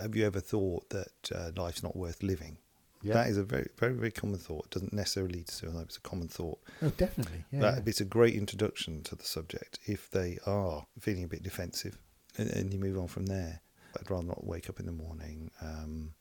[0.00, 2.58] have you ever thought that uh, life's not worth living?
[3.02, 4.66] yeah, That is a very, very, very common thought.
[4.66, 5.82] It doesn't necessarily lead to suicide.
[5.86, 6.58] It's a common thought.
[6.82, 7.82] oh, definitely, yeah, that yeah.
[7.86, 11.96] it's a great introduction to the subject if they are feeling a bit defensive
[12.36, 13.60] and, and you move on from there
[13.98, 16.12] i'd rather not wake up in the morning um,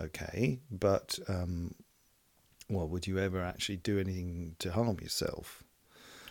[0.00, 1.74] okay but um,
[2.70, 5.62] well would you ever actually do anything to harm yourself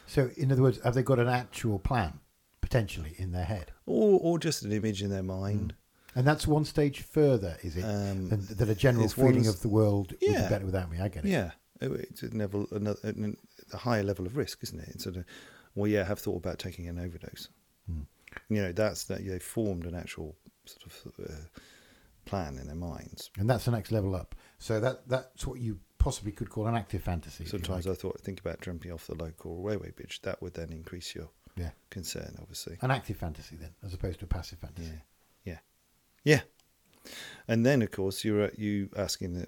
[0.07, 2.19] So, in other words, have they got an actual plan
[2.61, 3.71] potentially in their head?
[3.85, 5.73] or, or just an image in their mind
[6.15, 7.83] And that's one stage further, is it?
[7.83, 10.99] Um, than, than a general feeling of the world would be better without me.
[10.99, 11.29] I get it.
[11.29, 12.99] yeah it's a level another
[13.73, 15.23] a higher level of risk isn't it it's sort of
[15.75, 17.47] well yeah i have thought about taking an overdose
[17.87, 18.01] Hmm.
[18.53, 21.33] you know that's that they formed an actual sort of uh,
[22.25, 24.35] plan in their minds And that's the next level up.
[24.57, 27.45] So that that's what you possibly could call an active fantasy.
[27.45, 27.97] Sometimes like.
[27.97, 30.21] I thought, think about jumping off the local railway bridge.
[30.23, 32.77] That would then increase your yeah, concern, obviously.
[32.81, 35.01] an active fantasy then, as opposed to a passive fantasy.
[35.43, 35.53] Yeah,
[36.23, 36.41] yeah,
[37.03, 37.11] yeah.
[37.47, 39.47] And then, of course, you're uh, you asking the,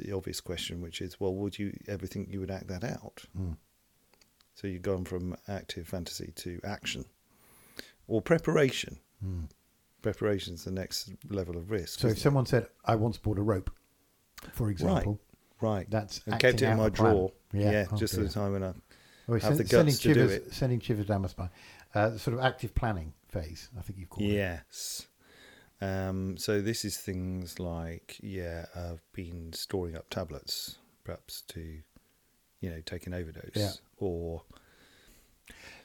[0.00, 3.24] the obvious question, which is, well, would you ever think you would act that out?
[3.38, 3.56] Mm.
[4.54, 7.04] So you've gone from active fantasy to action,
[8.06, 8.98] or preparation.
[9.24, 9.48] Mm.
[10.02, 12.00] Preparation is the next level of risk.
[12.00, 13.70] So if isn't someone said, "I once bought a rope,"
[14.52, 15.29] for example, it?
[15.60, 17.12] Right, that's and kept it in my a plan.
[17.14, 20.14] drawer, yeah, oh just at the time when I have sen- the sending guts to
[20.14, 20.52] do it.
[20.54, 21.50] sending shivers down my spine.
[21.94, 24.32] Uh, sort of active planning phase, I think you've called it.
[24.34, 25.06] Yes.
[25.80, 31.60] Um, so this is things like, yeah, I've been storing up tablets, perhaps to,
[32.60, 33.70] you know, take an overdose, Yeah.
[33.96, 34.42] or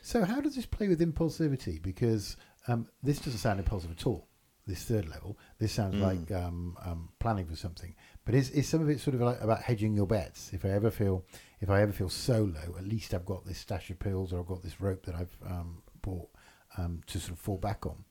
[0.01, 1.81] So how does this play with impulsivity?
[1.81, 4.27] Because um, this doesn't sound impulsive at all.
[4.67, 6.01] This third level, this sounds Mm.
[6.01, 7.95] like um, um, planning for something.
[8.25, 10.51] But is, is some of it sort of like about hedging your bets?
[10.51, 11.23] If I ever feel,
[11.61, 14.39] if I ever feel so low, at least I've got this stash of pills or
[14.39, 16.29] I've got this rope that I've um, bought
[16.77, 18.03] um, to sort of fall back on.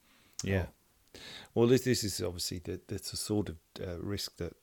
[0.43, 0.67] yeah.
[1.55, 4.55] Well, this this is obviously the that's a sort of uh, risk that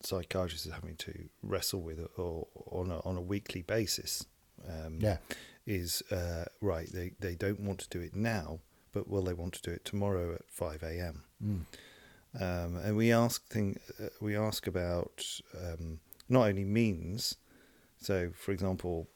[0.00, 4.24] psychiatrists are having to wrestle with, or, on a on a weekly basis.
[4.68, 5.16] Um, Yeah.
[5.66, 6.88] is uh, right.
[6.92, 8.60] They they don't want to do it now,
[8.92, 11.24] but will they want to do it tomorrow at five a.m.
[11.44, 11.60] Mm.
[12.34, 15.24] Um, and we ask thing uh, we ask about
[15.56, 17.36] um, not only means.
[18.00, 19.08] So, for example,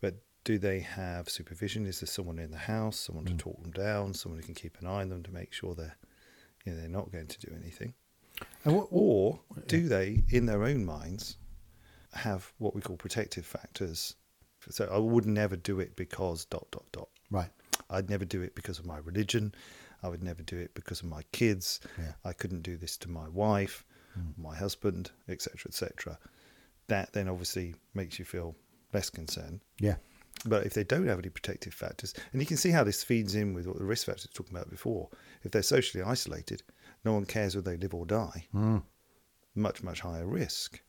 [0.00, 1.86] but do they have supervision?
[1.86, 3.38] Is there someone in the house, someone to Mm.
[3.38, 5.96] talk them down, someone who can keep an eye on them to make sure they're
[6.64, 7.94] you know, they're not going to do anything?
[8.64, 11.36] And what, what- Or do they, in their own minds,
[12.12, 14.14] have what we call protective factors
[14.68, 17.08] So I would never do it because dot dot dot.
[17.30, 17.50] Right.
[17.88, 19.54] I'd never do it because of my religion.
[20.02, 21.80] I would never do it because of my kids.
[21.98, 22.12] Yeah.
[22.24, 23.84] I couldn't do this to my wife,
[24.36, 26.18] my husband, etc., etc.
[26.88, 28.56] That then obviously makes you feel
[28.92, 29.60] less concerned.
[29.78, 29.96] Yeah.
[30.46, 33.34] But if they don't have any protective factors, and you can see how this feeds
[33.34, 35.08] in with what the risk factors we were talking about before.
[35.42, 36.62] If they're socially isolated,
[37.04, 38.46] no one cares whether they live or die.
[38.54, 38.82] Mm.
[39.54, 40.80] Much, much higher risk.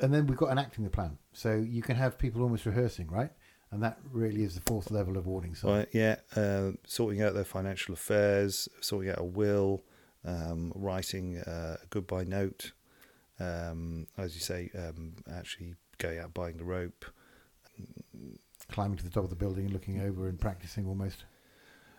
[0.00, 1.16] And then we've got enacting the plan.
[1.32, 3.30] So you can have people almost rehearsing, right?
[3.74, 5.70] And that really is the fourth level of warning sign.
[5.72, 9.82] Right, yeah, uh, sorting out their financial affairs, sorting out a will,
[10.24, 12.70] um, writing uh, a goodbye note,
[13.40, 17.04] um, as you say, um, actually going out buying the rope.
[18.70, 21.24] Climbing to the top of the building and looking over and practicing almost.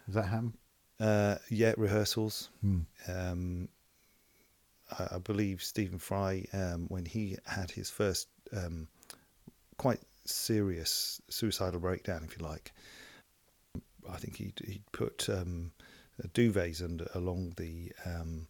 [0.05, 0.53] Does that happen?
[0.97, 2.51] Uh, yeah, rehearsals.
[2.61, 2.79] Hmm.
[3.09, 3.67] Um,
[4.97, 8.88] I, I believe Stephen Fry, um, when he had his first um,
[9.77, 12.73] quite serious suicidal breakdown, if you like,
[14.09, 15.71] I think he'd, he'd put um,
[16.33, 18.47] duvets under along the um,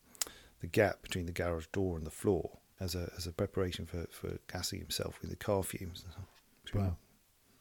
[0.62, 4.06] the gap between the garage door and the floor as a as a preparation for,
[4.12, 6.04] for gassing himself with the car fumes.
[6.74, 6.98] Wow.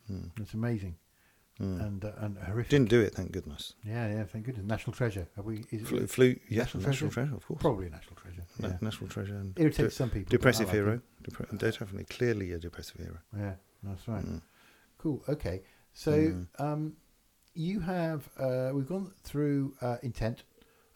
[0.09, 0.27] Hmm.
[0.37, 0.97] That's amazing.
[1.59, 1.81] Hmm.
[1.81, 2.71] And uh, and horrific.
[2.71, 3.75] Didn't do it, thank goodness.
[3.85, 4.67] Yeah, yeah, thank goodness.
[4.67, 5.29] National treasure.
[5.37, 5.65] Have we?
[5.71, 7.11] Is it- flew yeah, National national, treasure?
[7.11, 7.37] treasure?
[7.37, 7.61] of course.
[7.61, 8.43] Probably a national treasure.
[8.59, 8.77] Na- Yeah.
[8.81, 10.31] National treasure and Irritates de- some people.
[10.31, 11.01] depressive like hero.
[11.57, 13.19] definitely clearly a depressive hero.
[13.39, 13.55] Yeah,
[13.87, 14.25] that's right.
[14.25, 14.43] Mm.
[14.99, 15.23] Cool.
[15.29, 15.63] Okay.
[15.93, 16.47] So Mm.
[16.59, 16.97] um,
[17.55, 20.45] you have uh, we've gone through uh, intent,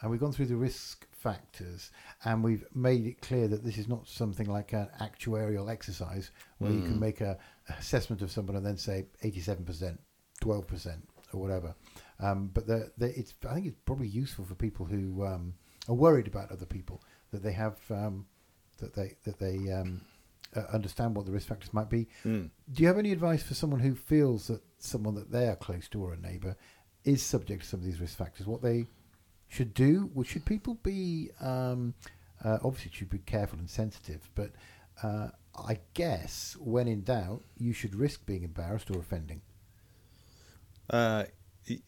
[0.00, 1.90] and we've gone through the risk factors,
[2.24, 6.72] and we've made it clear that this is not something like an actuarial exercise where
[6.72, 7.00] you can Mm.
[7.00, 7.38] make a
[7.78, 10.00] assessment of someone and then say eighty-seven percent,
[10.40, 11.74] twelve percent, or whatever.
[12.20, 15.54] Um, but the, the, it's I think it's probably useful for people who um,
[15.88, 18.26] are worried about other people that they have um,
[18.78, 20.00] that they that they um,
[20.56, 22.08] uh, understand what the risk factors might be.
[22.24, 22.50] Mm.
[22.72, 25.88] Do you have any advice for someone who feels that someone that they are close
[25.88, 26.56] to or a neighbour
[27.04, 28.46] is subject to some of these risk factors?
[28.46, 28.86] What they
[29.48, 30.10] should do?
[30.14, 31.94] Well, should people be um,
[32.44, 34.52] uh, obviously should be careful and sensitive, but
[35.02, 39.42] uh, I guess when in doubt, you should risk being embarrassed or offending.
[40.90, 41.24] Uh,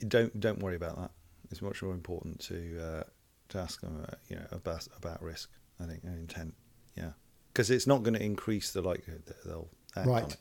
[0.07, 1.11] don't don't worry about that.
[1.51, 3.03] It's much more important to uh,
[3.49, 5.51] to ask them, uh, you know, about about risk.
[5.79, 6.55] I think and intent,
[6.96, 7.12] yeah,
[7.53, 10.25] because it's not going to increase the likelihood that they'll act Right.
[10.25, 10.37] on it.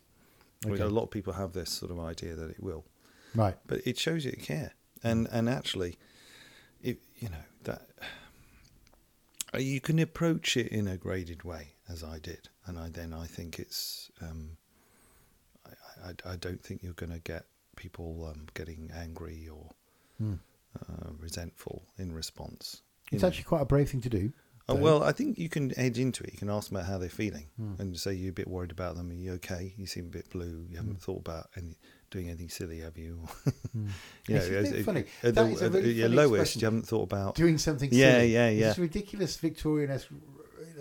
[0.74, 0.84] Okay.
[0.84, 2.86] a lot of people have this sort of idea that it will,
[3.34, 3.58] Right.
[3.68, 5.98] but it shows you care, and and actually,
[6.82, 7.88] it you know that
[9.54, 13.14] uh, you can approach it in a graded way, as I did, and I then
[13.14, 14.12] I think it's.
[14.22, 14.58] Um,
[15.66, 17.46] I, I, I don't think you're going to get
[17.76, 19.72] people um, getting angry or
[20.18, 20.34] Hmm.
[20.78, 22.82] uh, resentful in response.
[23.12, 23.30] It's know.
[23.30, 24.34] actually quite a brave thing to do.
[24.72, 26.32] Oh, well, I think you can edge into it.
[26.34, 27.74] You can ask them about how they're feeling Hmm.
[27.80, 29.10] and say you're a bit worried about them.
[29.10, 29.74] Are you okay?
[29.78, 30.66] You seem a bit blue.
[30.70, 30.98] You haven't Hmm.
[31.00, 31.76] thought about any,
[32.12, 33.20] doing anything silly, have you?
[33.74, 33.88] Hmm.
[34.28, 35.04] you know, It's a bit as- funny.
[35.24, 37.36] At, the, is a at really your funny lowest, you haven't thought about.
[37.36, 38.34] Doing something Yeah, silly.
[38.34, 38.70] yeah, yeah.
[38.70, 39.92] It's a ridiculous Victorian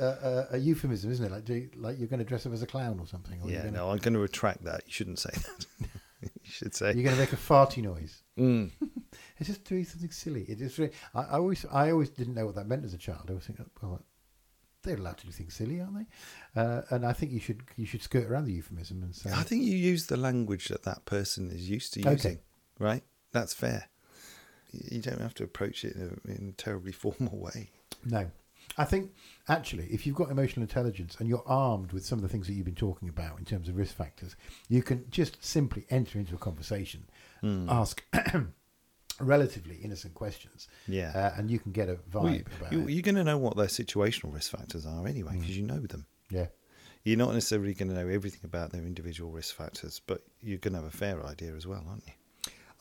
[0.01, 1.33] uh, uh, a euphemism, isn't it?
[1.33, 3.41] Like, do, like you're going to dress up as a clown or something.
[3.43, 4.83] Or Yeah, gonna, no, I'm going to retract that.
[4.87, 5.67] You shouldn't say that.
[6.23, 6.93] you should say.
[6.95, 8.23] You're going to make a farty noise.
[8.39, 8.71] Mm.
[9.39, 10.43] It's just doing something silly.
[10.49, 12.99] It is really, I, I always, I always didn't know what that meant as a
[12.99, 13.27] child.
[13.29, 14.03] I was thinking, well,
[14.83, 16.61] they're allowed to do things silly, aren't they?
[16.61, 19.43] Uh, and I think you should, you should skirt around the euphemism and say, I
[19.43, 22.13] think you use the language that that person is used to Okay.
[22.13, 22.39] using,
[22.79, 23.03] right?
[23.33, 23.89] That's fair.
[24.73, 27.71] You don't have to approach it in a, in a terribly formal way.
[28.05, 28.31] no.
[28.77, 29.13] I think
[29.49, 32.53] actually, if you've got emotional intelligence and you're armed with some of the things that
[32.53, 34.37] you've been talking about in terms of risk factors,
[34.69, 37.05] you can just simply enter into a conversation,
[37.43, 37.65] Mm.
[37.69, 38.05] ask
[39.21, 41.11] relatively innocent questions, Yeah.
[41.15, 43.39] uh, and you can get a vibe Well, you, about you, you're going to know
[43.39, 45.41] what their situational risk factors are anyway, Mm.
[45.41, 46.07] because you know them.
[46.31, 46.47] Yeah.
[47.05, 50.75] You're not necessarily going to know everything about their individual risk factors, but you're going
[50.75, 52.13] to have a fair idea as well, aren't you?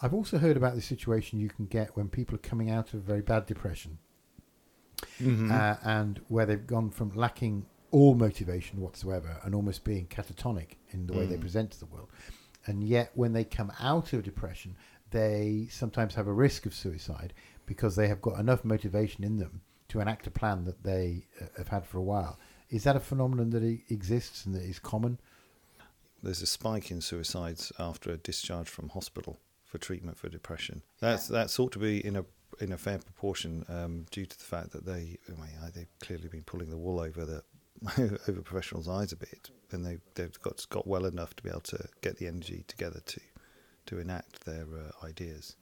[0.01, 3.01] I've also heard about the situation you can get when people are coming out of
[3.01, 3.99] very bad depression
[5.21, 5.51] Mm-hmm.
[5.51, 11.05] uh, and where they've gone from lacking all motivation whatsoever and almost being catatonic in
[11.07, 11.41] the way they Mm.
[11.41, 12.09] present to the world.
[12.65, 14.75] And yet, when they come out of depression,
[15.11, 17.33] they sometimes have a risk of suicide
[17.65, 21.45] because they have got enough motivation in them to enact a plan that they uh,
[21.57, 22.37] have had for a while.
[22.69, 25.19] Is that a phenomenon that e- exists and that is common?
[26.21, 30.81] There's a spike in suicides after a discharge from hospital for treatment for depression.
[30.99, 32.25] That's that's ought to be in a
[32.59, 36.27] in a fair proportion um, due to the fact that they I mean, they've clearly
[36.27, 37.43] been pulling the wool over the
[38.27, 41.61] over professionals' eyes a bit, and they they've got got well enough to be able
[41.61, 43.21] to get the energy together to
[43.87, 45.55] to enact their uh, ideas.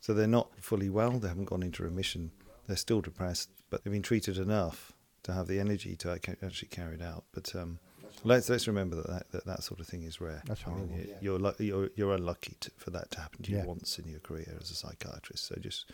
[0.00, 1.12] So they're not fully well.
[1.18, 2.32] They haven't gone into remission.
[2.66, 6.94] They're still depressed, but they've been treated enough to have the energy to actually carry
[6.96, 7.24] it out.
[7.32, 7.78] But um,
[8.24, 10.42] Let's let's remember that that, that, that sort of thing is rare.
[10.46, 11.16] That's I mean, horrible, you- yeah.
[11.22, 13.64] you're you're you're unlucky to, for that to happen to you Yeah.
[13.64, 15.46] once in your career as a psychiatrist.
[15.46, 15.90] So just,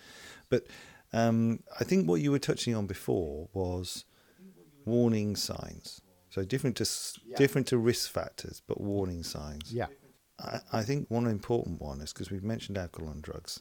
[0.51, 0.67] but
[1.13, 4.05] um, I think what you were touching on before was
[4.85, 6.01] warning signs.
[6.31, 9.73] So different to s different to risk factors, but warning signs.
[9.73, 9.87] Yeah.
[10.41, 13.61] I, I think one important one is because we've mentioned alcohol and drugs,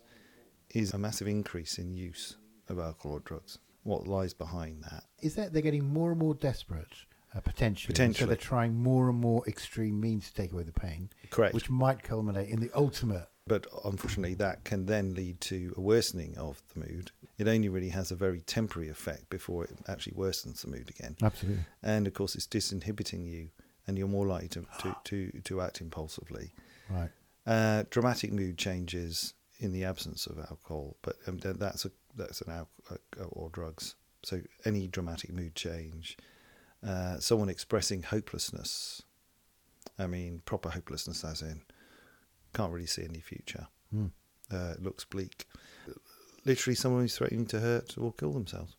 [0.72, 2.38] is a massive increase in use
[2.70, 3.58] of alcohol or drugs.
[3.84, 5.06] What lies behind that?
[5.22, 6.94] Is that they're getting more and more desperate,
[7.34, 7.96] uh, potentially.
[8.13, 11.54] So they're trying more and more extreme means to take away the pain, Correct.
[11.54, 13.28] which might culminate in the ultimate.
[13.48, 17.12] but unfortunately, that can then lead to a worsening of the mood.
[17.38, 21.16] It only really has a very temporary effect before it actually worsens the mood again.
[21.24, 21.63] Absolutely.
[21.82, 23.52] And of course, it's disinhibiting you,
[23.88, 26.52] and you're more likely to, to, to, to act impulsively.
[26.89, 27.10] Right.
[27.45, 32.52] Uh, dramatic mood changes in the absence of alcohol, but um, that's a that's an
[32.52, 33.95] alcohol or drugs.
[34.23, 36.17] So any dramatic mood change,
[36.86, 39.02] uh, someone expressing hopelessness.
[40.00, 41.62] I mean, proper hopelessness, as in
[42.54, 43.67] can't really see any future.
[43.91, 44.08] Hmm.
[44.52, 45.45] Uh, looks bleak.
[46.45, 48.76] Literally, someone who's threatening to hurt or kill themselves.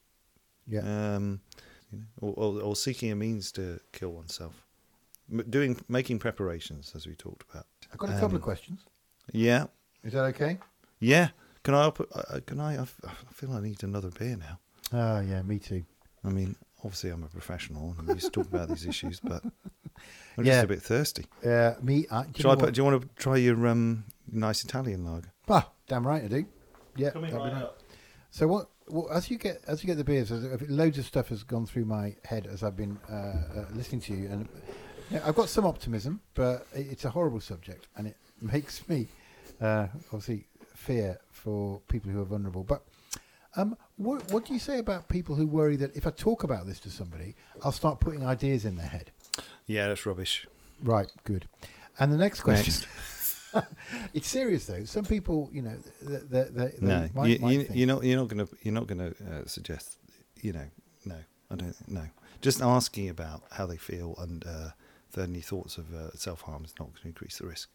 [0.66, 0.80] Yeah.
[0.80, 1.40] Um,
[1.92, 4.64] you know, or, or, or seeking a means to kill oneself.
[5.32, 7.66] M- Doing making preparations, as we talked about.
[7.92, 8.80] I've got a couple um, of questions.
[9.32, 9.66] Yeah,
[10.04, 10.58] Is that okay?
[11.00, 11.28] yeah.
[11.62, 11.84] Can I?
[11.84, 12.76] Up, uh, can I?
[12.76, 14.58] I f- I feel I need another beer now.
[14.92, 15.84] Oh, yeah, me too.
[16.24, 19.42] I mean, obviously I'm a professional and we used to talk about these issues, but
[19.44, 20.52] I'm Yeah.
[20.54, 21.26] just a bit thirsty.
[21.44, 24.04] Uh, me, I, do you Shall I put, do you want to try your um,
[24.32, 25.30] nice Italian lager?
[25.48, 26.46] Ah, damn right I do.
[26.96, 27.10] Yeah.
[27.10, 27.64] that'd be nice.
[28.30, 29.10] So what, what?
[29.12, 30.30] As you get as you get the beers,
[30.70, 34.14] loads of stuff has gone through my head as I've been uh, uh, listening to
[34.14, 34.48] you, and
[35.10, 39.08] yeah, I've got some optimism, but it's a horrible subject, and it makes me
[39.60, 42.64] uh, obviously fear for people who are vulnerable.
[42.64, 42.82] But
[43.56, 46.66] um, what what do you say about people who worry that if I talk about
[46.66, 49.10] this to somebody, I'll start putting ideas in their head?
[49.66, 50.46] Yeah, that's rubbish.
[50.82, 51.48] Right, good.
[51.98, 52.86] And the next question.
[54.14, 54.84] it's serious though.
[54.84, 58.04] Some people, you know, they, they, they, No, might, you, might you, you're not.
[58.04, 58.56] You're not going to.
[58.62, 59.96] You're not going to uh, suggest.
[60.40, 60.66] You know,
[61.04, 61.16] no.
[61.50, 61.74] I don't.
[61.88, 62.04] No.
[62.40, 64.70] Just asking about how they feel and uh,
[65.16, 67.70] any thoughts of uh, self harm is not going to increase the risk.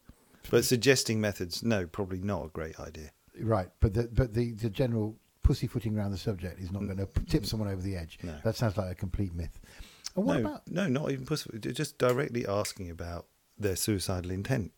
[0.50, 3.12] But suggesting methods, no, probably not a great idea.
[3.40, 7.08] Right, but the but the, the general pussyfooting around the subject is not going to
[7.26, 8.18] tip someone over the edge.
[8.24, 8.36] No.
[8.44, 9.60] That sounds like a complete myth.
[10.16, 10.62] And what no, about?
[10.70, 11.58] no, not even possible.
[11.58, 13.26] Just directly asking about
[13.58, 14.72] their suicidal intent.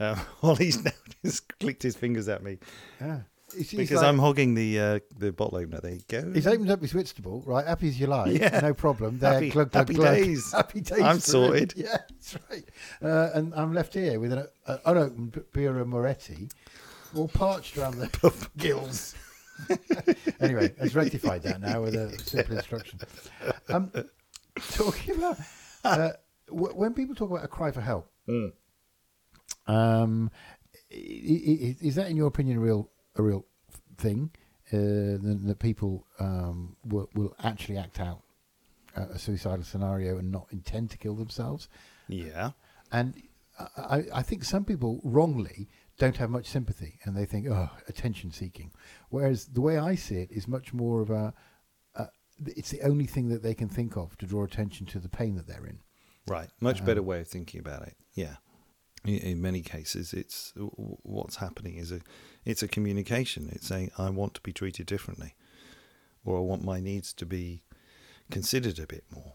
[0.00, 0.92] Um, Ollie's now
[1.24, 2.58] just clicked his fingers at me
[3.00, 3.20] Yeah.
[3.56, 5.80] He's, he's because like- I'm hogging the uh, the bottle opener.
[5.80, 6.32] There you go.
[6.32, 7.66] He's opened up his Whitstable, right?
[7.66, 8.38] Happy as you like.
[8.38, 8.60] Yeah.
[8.60, 9.18] No problem.
[9.18, 10.14] There, Happy- glug, glug, happy glug.
[10.16, 10.52] days.
[10.56, 11.00] Happy days.
[11.00, 11.20] I'm for him.
[11.20, 11.74] sorted.
[11.76, 12.64] Yeah, that's right.
[13.02, 16.50] Uh, and I'm left here with an uh, unopened B- Birra Moretti,
[17.14, 19.14] all parched around the gills.
[20.40, 23.00] anyway, has rectified that now with a simple instruction.
[23.68, 23.90] Um,
[24.72, 25.38] talking about
[25.84, 26.10] uh,
[26.48, 28.52] w- when people talk about a cry for help, Mm.
[29.66, 30.30] um,
[30.92, 33.44] i- i- i- is that, in your opinion, a real a real
[33.96, 34.30] thing?
[34.70, 38.22] Uh, that, that people um, will, will actually act out
[38.94, 41.68] a suicidal scenario and not intend to kill themselves.
[42.08, 42.50] Yeah.
[42.90, 43.14] And
[43.76, 48.30] I, I think some people wrongly don't have much sympathy and they think, oh, attention
[48.30, 48.72] seeking.
[49.08, 51.34] Whereas the way I see it is much more of a,
[51.96, 52.06] uh,
[52.46, 55.34] it's the only thing that they can think of to draw attention to the pain
[55.36, 55.78] that they're in.
[56.26, 56.48] Right.
[56.60, 57.96] Much better way of thinking about it.
[58.14, 58.36] Yeah.
[59.04, 62.00] In, many cases, it's what's happening is a
[62.44, 63.48] it's a communication.
[63.52, 65.34] It's saying I want to be treated differently,
[66.24, 67.62] or I want my needs to be
[68.30, 69.34] considered a bit more.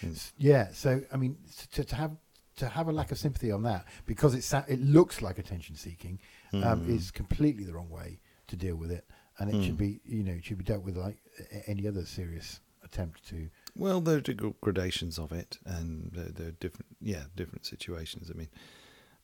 [0.00, 0.02] Mm.
[0.02, 0.68] And- Yeah.
[0.72, 1.36] So I mean,
[1.72, 2.12] to, to have
[2.56, 6.20] to have a lack of sympathy on that because it it looks like attention seeking
[6.52, 6.88] um, mm.
[6.88, 9.04] is completely the wrong way to deal with it,
[9.38, 9.78] and it should mm.
[9.78, 11.16] be you know it should be dealt with like
[11.66, 13.48] any other serious attempt to.
[13.74, 18.30] Well, there are gradations of it, and there, there are different, yeah, different situations.
[18.30, 18.50] I mean,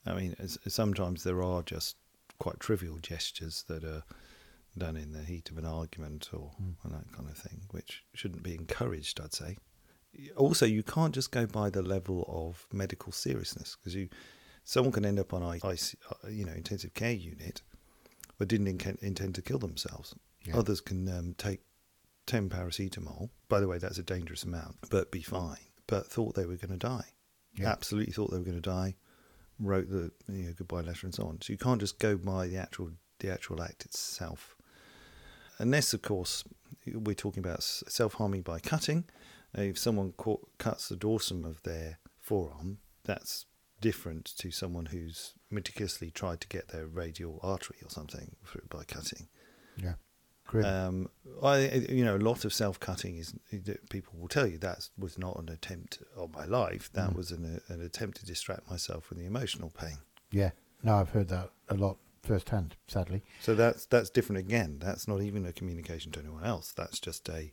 [0.09, 0.35] I mean,
[0.67, 1.97] sometimes there are just
[2.39, 4.05] quite trivial gestures that are
[4.77, 8.43] done in the heat of an argument or and that kind of thing, which shouldn't
[8.43, 9.21] be encouraged.
[9.21, 9.57] I'd say.
[10.37, 14.09] Also, you can't just go by the level of medical seriousness because you,
[14.65, 17.63] someone can end up on IC, uh, you know, intensive care unit,
[18.39, 20.15] but didn't inca- intend to kill themselves.
[20.45, 20.57] Yeah.
[20.57, 21.61] Others can um, take
[22.27, 23.29] 10 paracetamol.
[23.49, 25.59] By the way, that's a dangerous amount, but be fine.
[25.87, 27.05] But thought they were going to die.
[27.55, 27.71] Yeah.
[27.71, 28.97] Absolutely thought they were going to die.
[29.61, 31.41] Wrote the you know, goodbye letter and so on.
[31.43, 34.55] So you can't just go by the actual the actual act itself.
[35.59, 36.45] Unless, of course,
[36.87, 39.05] we're talking about self harming by cutting.
[39.55, 43.47] If someone cau- cuts the dorsum of their forearm, that's
[43.81, 48.37] different to someone who's meticulously tried to get their radial artery or something
[48.71, 49.29] by cutting.
[49.77, 49.95] Yeah.
[50.55, 51.09] Um,
[51.43, 51.59] I,
[51.91, 53.35] you know, a lot of self-cutting is
[53.91, 56.91] people will tell you that was not an attempt on my life.
[56.95, 57.17] That Mm.
[57.17, 59.99] was an, an attempt to distract myself from the emotional pain.
[60.31, 60.51] yeah.
[60.83, 63.23] No, I've heard that a lot firsthand, sadly.
[63.41, 64.79] So that's that's different again.
[64.81, 66.73] That's not even a communication to anyone else.
[66.73, 67.53] That's just a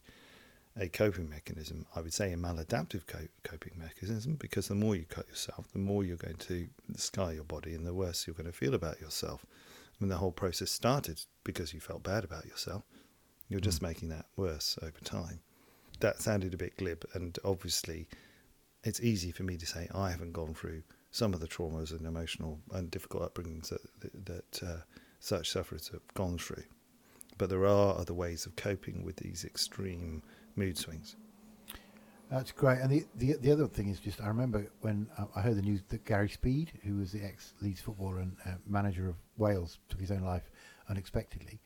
[0.77, 1.85] a coping mechanism.
[1.95, 5.79] I would say a maladaptive co- coping mechanism because the more you cut yourself, the
[5.79, 6.67] more you're going to
[6.97, 9.43] scar your body, and the worse you're going to feel about yourself.
[9.97, 12.83] When the whole process started because you felt bad about yourself,
[13.47, 15.39] you're just making that worse over time.
[15.99, 18.07] That sounded a bit glib, and obviously,
[18.83, 22.05] it's easy for me to say I haven't gone through some of the traumas and
[22.05, 24.81] emotional and difficult upbringings that that, that uh,
[25.19, 26.63] such sufferers have gone through.
[27.37, 30.23] But there are other ways of coping with these extreme
[30.55, 31.15] mood swings.
[32.31, 32.79] That's great.
[32.79, 35.61] And the, the the other thing is just I remember when uh, I heard the
[35.61, 39.79] news that Gary Speed, who was the ex Leeds footballer and uh, manager of Wales,
[39.89, 40.49] took his own life
[40.89, 41.59] unexpectedly.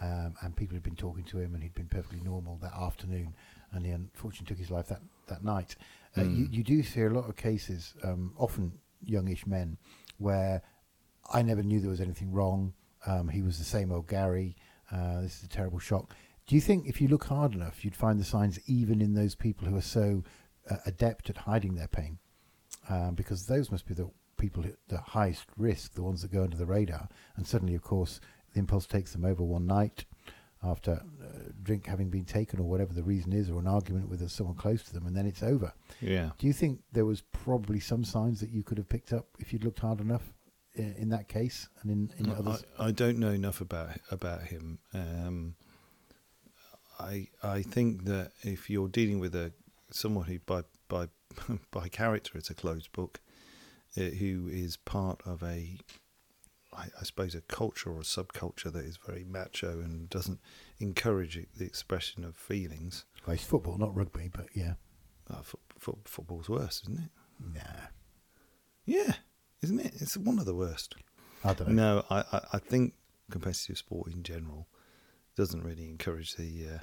[0.00, 3.34] Um, and people had been talking to him, and he'd been perfectly normal that afternoon,
[3.72, 5.76] and he unfortunately took his life that that night.
[6.16, 6.52] Uh, you, Mm.
[6.52, 8.72] you do see a lot of cases, um, often
[9.04, 9.76] youngish men,
[10.18, 10.62] where
[11.32, 12.72] I never knew there was anything wrong.
[13.06, 14.56] Um, he was the same old Gary.
[14.90, 16.14] Uh, this is a terrible shock.
[16.46, 19.34] Do you think if you look hard enough, you'd find the signs even in those
[19.34, 20.22] people who are so
[20.70, 22.18] uh, adept at hiding their pain?
[22.88, 26.44] Um, because those must be the people at the highest risk, the ones that go
[26.44, 27.08] under the radar.
[27.36, 28.20] And suddenly, of course,
[28.52, 30.04] the impulse takes them over one night
[30.62, 34.28] after uh, drink having been taken or whatever the reason is, or an argument with
[34.30, 35.72] someone close to them, and then it's over.
[36.00, 36.30] Yeah.
[36.38, 39.52] Do you think there was probably some signs that you could have picked up if
[39.52, 40.32] you'd looked hard enough
[40.74, 42.64] in, in that case and in, in others?
[42.78, 44.78] I, I don't know enough about about him.
[44.94, 45.56] Um,
[46.98, 49.52] I I think that if you're dealing with a
[49.90, 51.08] someone who by by
[51.70, 53.20] by character it's a closed book,
[53.96, 55.78] uh, who is part of a
[56.72, 60.40] I, I suppose a culture or a subculture that is very macho and doesn't
[60.78, 63.04] encourage the expression of feelings.
[63.26, 64.74] Well, it's football, not rugby, but yeah.
[65.42, 67.10] Fo- fo- football's worse, isn't it?
[67.54, 67.86] Nah,
[68.84, 69.14] Yeah,
[69.62, 69.94] isn't it?
[70.00, 70.94] It's one of the worst.
[71.44, 71.94] I don't know.
[71.96, 72.94] No, I, I, I think
[73.30, 74.68] competitive sport in general
[75.36, 76.78] doesn't really encourage the uh,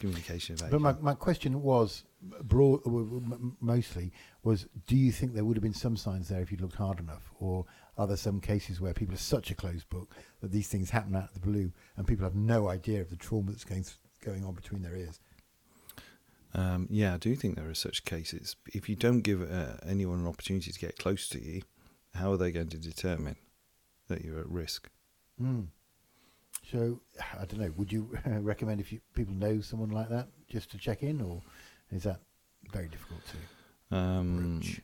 [0.00, 2.04] communication But my, my question was
[2.42, 4.12] broad, uh, w- w- m- mostly
[4.42, 6.98] was: Do you think there would have been some signs there if you'd looked hard
[6.98, 7.64] enough, or
[7.96, 11.14] are there some cases where people are such a closed book that these things happen
[11.14, 13.96] out of the blue and people have no idea of the trauma that's going th-
[14.24, 15.20] going on between their ears?
[16.54, 18.56] Um, yeah, I do think there are such cases.
[18.74, 21.62] If you don't give uh, anyone an opportunity to get close to you,
[22.14, 23.36] how are they going to determine
[24.08, 24.90] that you're at risk?
[25.40, 25.68] Mm.
[26.70, 27.00] So
[27.38, 27.72] I don't know.
[27.76, 31.42] Would you recommend if you, people know someone like that just to check in, or
[31.90, 32.20] is that
[32.72, 33.20] very difficult
[33.90, 33.96] to?
[33.96, 34.80] Um, Broach.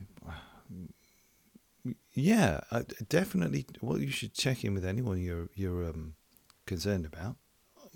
[2.13, 3.65] yeah, I, definitely.
[3.81, 6.15] Well, you should check in with anyone you're you're um,
[6.65, 7.37] concerned about.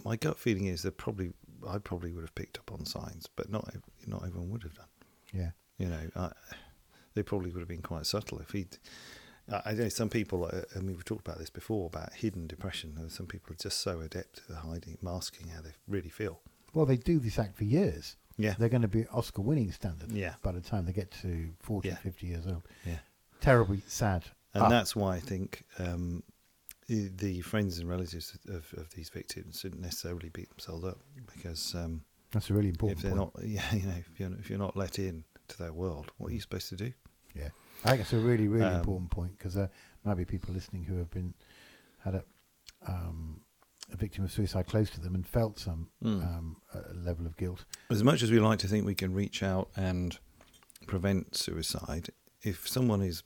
[0.03, 1.33] My gut feeling is that probably
[1.67, 3.69] I probably would have picked up on signs, but not
[4.07, 4.87] not everyone would have done.
[5.33, 5.51] Yeah.
[5.77, 6.31] You know, I,
[7.13, 8.77] they probably would have been quite subtle if he'd.
[9.51, 10.45] I I know some people.
[10.45, 12.95] uh, I mean, we've talked about this before about hidden depression.
[12.97, 16.39] and Some people are just so adept at hiding, masking how they really feel.
[16.73, 18.15] Well, they do this act for years.
[18.37, 20.35] Yeah, They're going to be Oscar-winning standard Yeah.
[20.41, 21.95] by the time they get to 40, Yeah.
[21.97, 22.63] 50 years old.
[22.85, 22.99] yeah.
[23.41, 24.25] Terribly sad.
[24.55, 26.23] and Ah, that's why I think um,
[26.87, 30.99] the- the friends and relatives of, of these victims shouldn't necessarily beat themselves up
[31.33, 33.35] because um, that's a really important if they're point.
[33.35, 36.31] not, yeah, you know, if you're if you're not let in to their world, what
[36.31, 36.91] are you supposed to do?
[37.35, 37.49] Yeah,
[37.85, 39.69] I think it's a really, really Um, important point because there
[40.03, 41.33] might be people listening who have been
[41.99, 42.23] had a
[42.85, 43.41] um,
[43.91, 46.23] a victim of suicide close to them and felt some Mm.
[46.23, 46.61] um,
[46.93, 47.65] level of guilt.
[47.89, 50.17] As much as we like to think we can reach out and
[50.87, 52.09] prevent suicide,
[52.41, 53.23] if someone is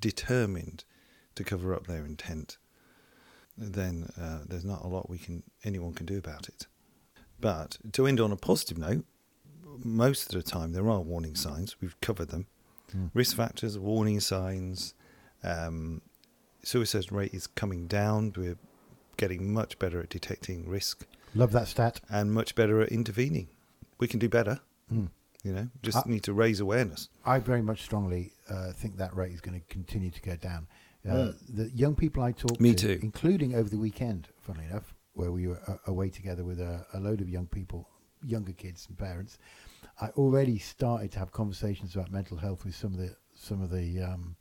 [0.00, 0.84] determined
[1.34, 2.58] to cover up their intent,
[3.56, 6.66] then uh, there's not a lot we can anyone can do about it.
[7.40, 9.04] But to end on a positive note,
[9.84, 11.80] most of the time there are warning signs.
[11.80, 12.46] We've covered them.
[12.94, 13.10] Mm.
[13.14, 14.94] Risk factors, warning signs.
[15.42, 16.02] Um,
[16.62, 18.32] suicide rate is coming down.
[18.36, 18.58] We're
[19.16, 22.00] getting much better at detecting risk Love that stat.
[22.10, 23.48] and much better at intervening.
[23.98, 24.60] We can do better.
[24.92, 25.10] Mm.
[25.42, 27.08] You know, just Uh, need to raise awareness.
[27.24, 30.66] I very much strongly uh, think that rate is going to continue to go down.
[31.04, 31.34] Uh, Mm.
[31.56, 32.98] The young people I talk Me to, too.
[33.02, 36.98] including over the weekend, funnily enough, where we were uh, away together with a, a
[36.98, 37.88] load of young people,
[38.24, 39.38] younger kids and parents,
[40.00, 43.70] I already started to have conversations about mental health with some of the some of
[43.70, 44.36] the um,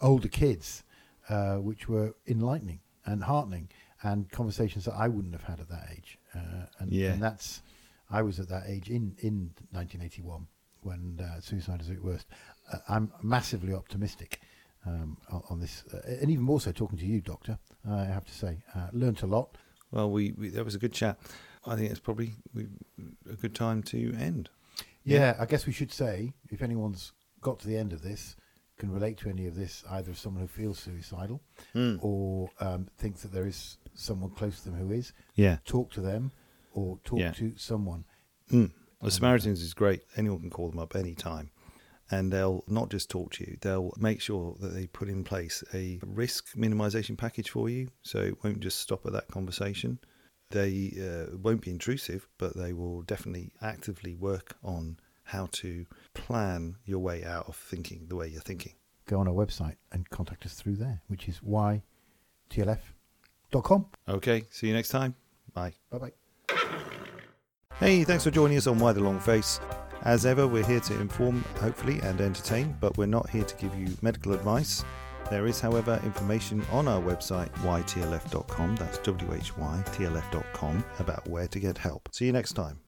[0.00, 0.84] older kids,
[1.28, 3.68] uh, which were enlightening and heartening,
[4.02, 6.18] and conversations that I wouldn't have had at that age.
[6.34, 7.12] Uh, and, Yeah.
[7.12, 7.62] and that's
[8.10, 10.46] I was at that age in in 1981
[10.82, 12.26] when uh, suicide is at worst.
[12.72, 14.40] Uh, I'm massively optimistic
[14.84, 17.58] um, on, on this, uh, and even more so talking to you, Doctor.
[17.88, 19.56] I have to say, uh, learnt a lot.
[19.92, 21.18] Well, we, we that was a good chat.
[21.64, 22.34] I think it's probably
[23.28, 24.48] a good time to end.
[25.06, 25.36] Yeah, Yeah.
[25.38, 28.36] I guess we should say if anyone's got to the end of this,
[28.78, 31.40] can relate to any of this, either as someone who feels suicidal
[31.74, 31.98] Mm.
[32.02, 35.58] or um, thinks that there is someone close to them who is, Yeah.
[35.64, 36.32] talk to them
[36.72, 37.30] or talk Yeah.
[37.32, 38.04] to someone.
[38.50, 38.72] Mm.
[39.00, 40.02] The Samaritans is great.
[40.16, 41.50] Anyone can call them up anytime.
[42.10, 45.64] And they'll not just talk to you, they'll make sure that they put in place
[45.74, 47.88] a risk minimization package for you.
[48.02, 49.98] So it won't just stop at that conversation.
[50.50, 56.76] They uh, won't be intrusive, but they will definitely actively work on how to plan
[56.84, 58.74] your way out of thinking the way you're thinking.
[59.06, 61.80] Go on our website and contact us through there, which is ytlf.com.
[64.08, 65.14] Okay, see you next time.
[65.52, 65.74] Bye.
[65.90, 66.12] Bye bye.
[67.78, 69.60] Hey, thanks for joining us on Why the Long Face.
[70.02, 73.74] As ever, we're here to inform, hopefully, and entertain, but we're not here to give
[73.74, 74.84] you medical advice.
[75.30, 80.84] There is, however, information on our website, ytlf.com, that's W H Y T L F.com,
[80.98, 82.08] about where to get help.
[82.12, 82.78] See you next time.